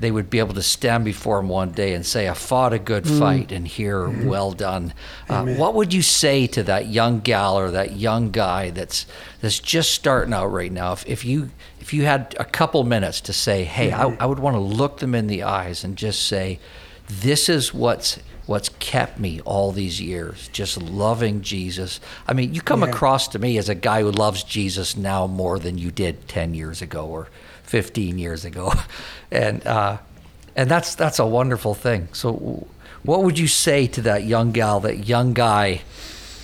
[0.00, 2.78] they would be able to stand before Him one day and say, "I fought a
[2.78, 3.18] good mm.
[3.18, 4.26] fight," and hear, mm-hmm.
[4.26, 4.94] "Well done."
[5.28, 9.06] Uh, what would you say to that young gal or that young guy that's
[9.40, 10.92] that's just starting out right now?
[10.92, 14.22] If, if you if you had a couple minutes to say, "Hey, I, mm-hmm.
[14.22, 16.58] I would want to look them in the eyes and just say,
[17.06, 22.00] this is what's." What's kept me all these years, just loving Jesus.
[22.26, 22.88] I mean, you come Yeah.
[22.88, 26.54] across to me as a guy who loves Jesus now more than you did 10
[26.54, 27.28] years ago or
[27.74, 28.72] 15 years ago.
[29.32, 29.98] And, uh,
[30.56, 32.08] and that's, that's a wonderful thing.
[32.12, 32.66] So
[33.04, 35.82] what would you say to that young gal, that young guy?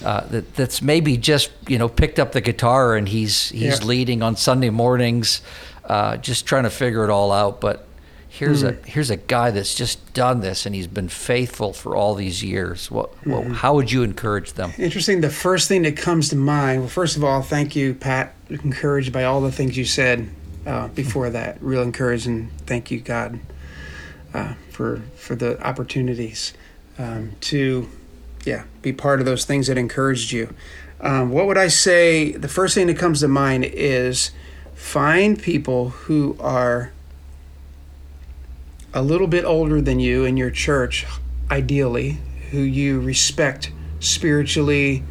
[0.04, 3.86] Uh, that that's maybe just you know picked up the guitar and he's he's Yeah.
[3.86, 5.40] leading on Sunday mornings,
[5.86, 7.60] uh, just trying to figure it all out.
[7.60, 7.86] But
[8.28, 8.68] here's Hmm.
[8.68, 12.44] a here's a guy that's just done this and he's been faithful for all these
[12.44, 12.88] years.
[12.90, 13.52] What, what Hmm.
[13.54, 14.74] how would you encourage them?
[14.78, 15.22] Interesting.
[15.22, 16.80] The first thing that comes to mind.
[16.80, 18.32] Well, first of all, thank you, Pat.
[18.50, 20.28] Encouraged by all the things you said
[20.66, 21.62] uh, before that.
[21.62, 23.40] Real encouraged, and thank you, God,
[24.34, 26.52] uh, for for the opportunities
[26.98, 27.88] um, to,
[28.44, 30.52] yeah, be part of those things that encouraged you.
[31.00, 32.32] Um, what would I say?
[32.32, 34.30] The first thing that comes to mind is
[34.74, 36.92] find people who are
[38.92, 41.06] a little bit older than you in your church,
[41.50, 42.18] ideally,
[42.50, 45.02] who you respect spiritually.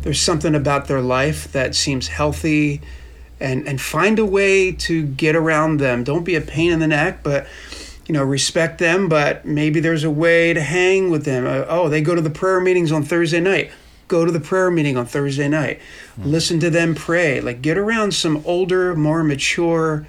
[0.00, 2.80] There's something about their life that seems healthy,
[3.44, 6.02] and and find a way to get around them.
[6.02, 7.46] Don't be a pain in the neck, but
[8.06, 9.08] you know respect them.
[9.08, 11.46] But maybe there's a way to hang with them.
[11.46, 13.70] Uh, oh, they go to the prayer meetings on Thursday night.
[14.08, 15.80] Go to the prayer meeting on Thursday night.
[16.16, 16.30] Hmm.
[16.30, 17.40] Listen to them pray.
[17.40, 20.06] Like get around some older, more mature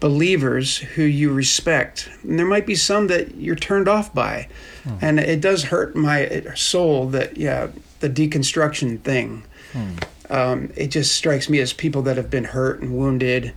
[0.00, 2.10] believers who you respect.
[2.22, 4.48] And there might be some that you're turned off by.
[4.84, 4.96] Hmm.
[5.00, 7.68] And it does hurt my soul that, yeah,
[8.00, 9.44] the deconstruction thing.
[9.72, 9.96] Hmm.
[10.30, 13.52] Um, it just strikes me as people that have been hurt and wounded.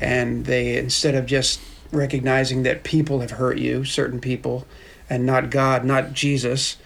[0.00, 1.60] And they, instead of just
[1.92, 4.66] recognizing that people have hurt you, certain people,
[5.08, 6.76] and not God, not Jesus,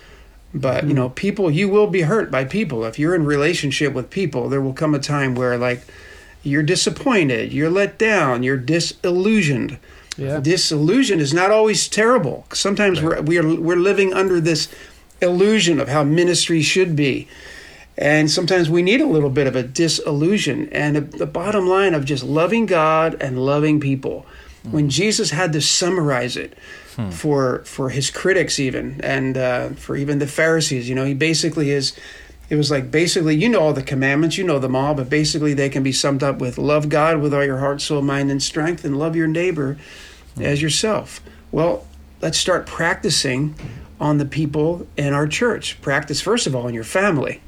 [0.55, 2.85] but you know people you will be hurt by people.
[2.85, 5.83] If you're in relationship with people there will come a time where like
[6.45, 9.79] you're disappointed you're let down you're disillusioned.
[10.17, 10.39] Yeah.
[10.39, 12.47] disillusion is not always terrible.
[12.53, 14.69] Sometimes we're, we're we're living under this
[15.21, 17.27] illusion of how ministry should be
[17.97, 22.05] and sometimes we need a little bit of a disillusion and the bottom line of
[22.05, 24.27] just loving god and loving people.
[24.71, 26.57] When jesus had to summarize it
[27.11, 31.71] for for his critics even and uh, for even the pharisees you know he basically
[31.71, 31.93] is
[32.49, 35.55] it was like basically you know all the commandments you know them all but basically
[35.55, 38.43] they can be summed up with love god with all your heart soul mind and
[38.43, 39.77] strength and love your neighbor
[40.41, 41.21] as yourself.
[41.51, 41.87] Well
[42.21, 43.55] let's start practicing
[44.01, 45.81] on the people in our church.
[45.83, 47.41] Practice first of all in your family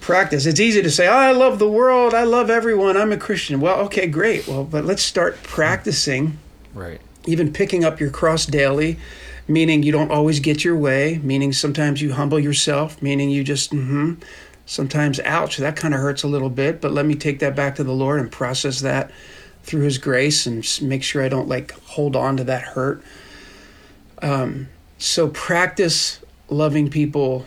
[0.00, 3.16] practice it's easy to say oh, i love the world i love everyone i'm a
[3.16, 6.38] christian well okay great well but let's start practicing
[6.76, 7.00] Right.
[7.26, 8.98] even picking up your cross daily,
[9.48, 13.72] meaning you don't always get your way, meaning sometimes you humble yourself, meaning you just,
[13.72, 14.14] mm-hmm.
[14.68, 17.76] Sometimes, ouch, that kind of hurts a little bit, but let me take that back
[17.76, 19.12] to the Lord and process that
[19.62, 23.00] through His grace and make sure I don't like hold on to that hurt.
[24.20, 24.66] Um,
[24.98, 26.18] so practice
[26.48, 27.46] loving people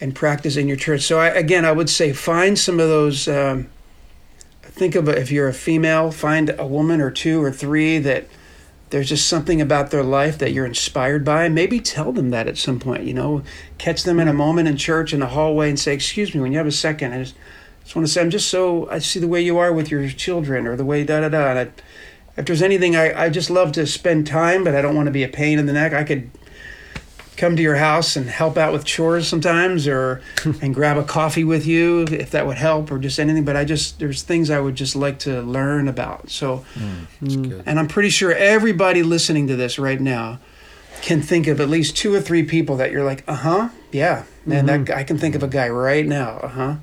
[0.00, 1.02] and practice in your church.
[1.02, 3.28] So I, again, I would say find some of those.
[3.28, 3.68] Um,
[4.62, 8.26] think of if you're a female, find a woman or two or three that
[8.90, 11.48] there's just something about their life that you're inspired by.
[11.48, 13.42] Maybe tell them that at some point, you know,
[13.78, 16.52] catch them in a moment in church in the hallway and say, Excuse me, when
[16.52, 17.34] you have a second, I just,
[17.82, 20.08] just want to say, I'm just so, I see the way you are with your
[20.08, 21.50] children or the way da da da.
[21.50, 21.68] And I,
[22.36, 25.12] if there's anything, I, I just love to spend time, but I don't want to
[25.12, 25.92] be a pain in the neck.
[25.92, 26.30] I could
[27.40, 30.20] come to your house and help out with chores sometimes or
[30.62, 33.64] and grab a coffee with you if that would help or just anything but i
[33.64, 36.30] just there's things i would just like to learn about.
[36.30, 36.64] So
[37.20, 37.62] That's good.
[37.66, 40.38] and i'm pretty sure everybody listening to this right now
[41.02, 44.66] can think of at least two or three people that you're like uh-huh yeah man
[44.66, 46.76] that i can think of a guy right now uh-huh.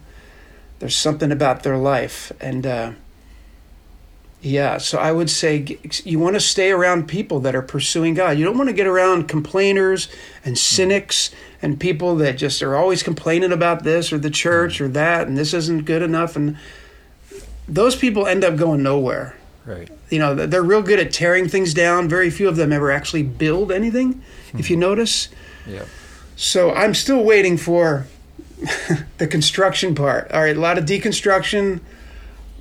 [0.79, 2.31] There's something about their life.
[2.39, 2.91] And uh
[4.47, 8.37] yeah, so I would say you want to stay around people that are pursuing God.
[8.37, 10.07] You don't want to get around complainers
[10.45, 10.57] and mm.
[10.57, 11.31] cynics
[11.61, 14.81] and people that just are always complaining about this or the church mm.
[14.81, 16.57] or that and this isn't good enough and
[17.67, 19.35] those people end up going nowhere.
[19.65, 19.89] Right.
[20.09, 22.07] You know, they're real good at tearing things down.
[22.07, 24.23] Very few of them ever actually build anything,
[24.53, 24.81] if you hmm.
[24.81, 25.27] notice.
[25.67, 25.83] Yeah.
[26.37, 28.07] So I'm still waiting for
[29.17, 30.31] the construction part.
[30.31, 31.81] All right, a lot of deconstruction.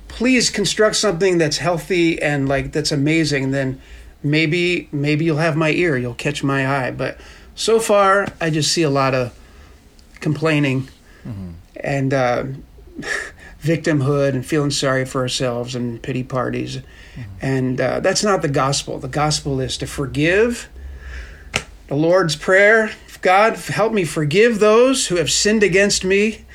[0.07, 3.51] Please construct something that's healthy and like that's amazing.
[3.51, 3.81] Then
[4.23, 5.97] maybe maybe you'll have my ear.
[5.97, 6.91] You'll catch my eye.
[6.91, 7.19] But
[7.55, 9.37] so far, I just see a lot of
[10.19, 10.87] complaining
[11.83, 12.43] and uh,
[13.61, 16.79] victimhood and feeling sorry for ourselves and pity parties.
[17.41, 18.99] And uh, that's not the gospel.
[18.99, 20.69] The gospel is to forgive.
[21.87, 22.91] The Lord's Prayer
[23.21, 26.45] God, help me forgive those who have sinned against me.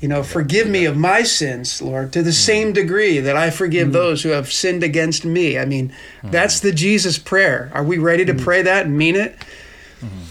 [0.00, 2.34] You know, forgive me of my sins, Lord, to the mm.
[2.34, 3.92] same degree that I forgive mm.
[3.92, 5.58] those who have sinned against me.
[5.58, 5.92] I mean,
[6.22, 6.62] that's mm.
[6.62, 7.70] the Jesus prayer.
[7.72, 9.36] Are we ready to pray that and mean it?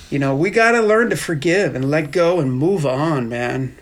[0.09, 3.76] You know, we got to learn to forgive and let go and move on, man.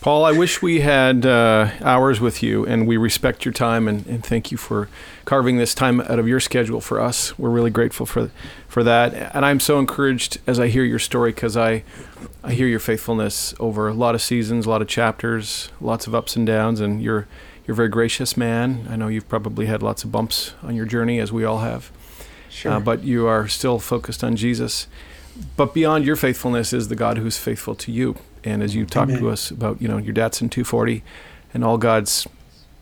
[0.00, 4.06] Paul, I wish we had uh, hours with you, and we respect your time and,
[4.06, 4.88] and thank you for
[5.24, 7.38] carving this time out of your schedule for us.
[7.38, 8.30] We're really grateful for
[8.68, 11.82] for that, and I'm so encouraged as I hear your story because I
[12.44, 16.14] I hear your faithfulness over a lot of seasons, a lot of chapters, lots of
[16.14, 17.26] ups and downs, and you're
[17.66, 18.86] you're a very gracious man.
[18.88, 21.90] I know you've probably had lots of bumps on your journey, as we all have,
[22.48, 22.72] Sure.
[22.72, 24.86] uh, but you are still focused on Jesus.
[25.56, 28.16] But beyond your faithfulness is the God who's faithful to you.
[28.44, 31.02] And as you talk to us about, you know, your Datsun 240
[31.52, 32.26] and all God's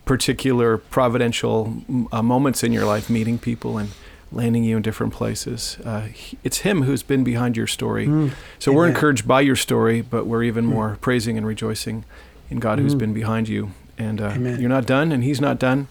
[0.05, 3.89] particular providential mm, uh, moments in your life, meeting people and
[4.31, 8.07] landing you in different places, uh, he- it's Him who's been behind your story.
[8.07, 8.31] Mm.
[8.59, 12.03] So we're encouraged by your story, but we're even more praising and rejoicing
[12.49, 12.99] in God who's Mm.
[12.99, 13.71] been behind you.
[13.97, 15.87] And uh, you're not done, and He's not done,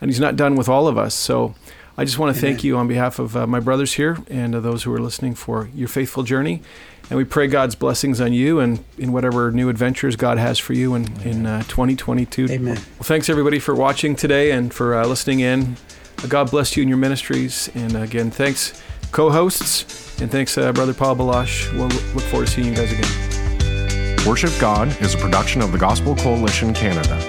[0.00, 1.14] and He's not done with all of us.
[1.14, 1.54] So
[1.96, 2.66] I just want to thank Amen.
[2.66, 5.68] you on behalf of uh, my brothers here and uh, those who are listening for
[5.74, 6.60] your faithful journey.
[7.08, 10.72] And we pray God's blessings on you and in whatever new adventures God has for
[10.72, 12.46] you in, in uh, 2022.
[12.50, 12.76] Amen.
[12.76, 15.76] Well, thanks everybody for watching today and for uh, listening in.
[16.18, 17.70] Uh, God bless you in your ministries.
[17.74, 18.82] And again, thanks,
[19.12, 20.20] co hosts.
[20.20, 21.72] And thanks, uh, Brother Paul Baloche.
[21.74, 24.26] We'll look forward to seeing you guys again.
[24.26, 27.20] Worship God is a production of the Gospel Coalition Canada.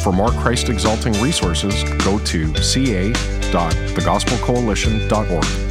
[0.00, 2.52] For more Christ exalting resources, go to
[3.54, 5.63] ca.thegospelcoalition.org.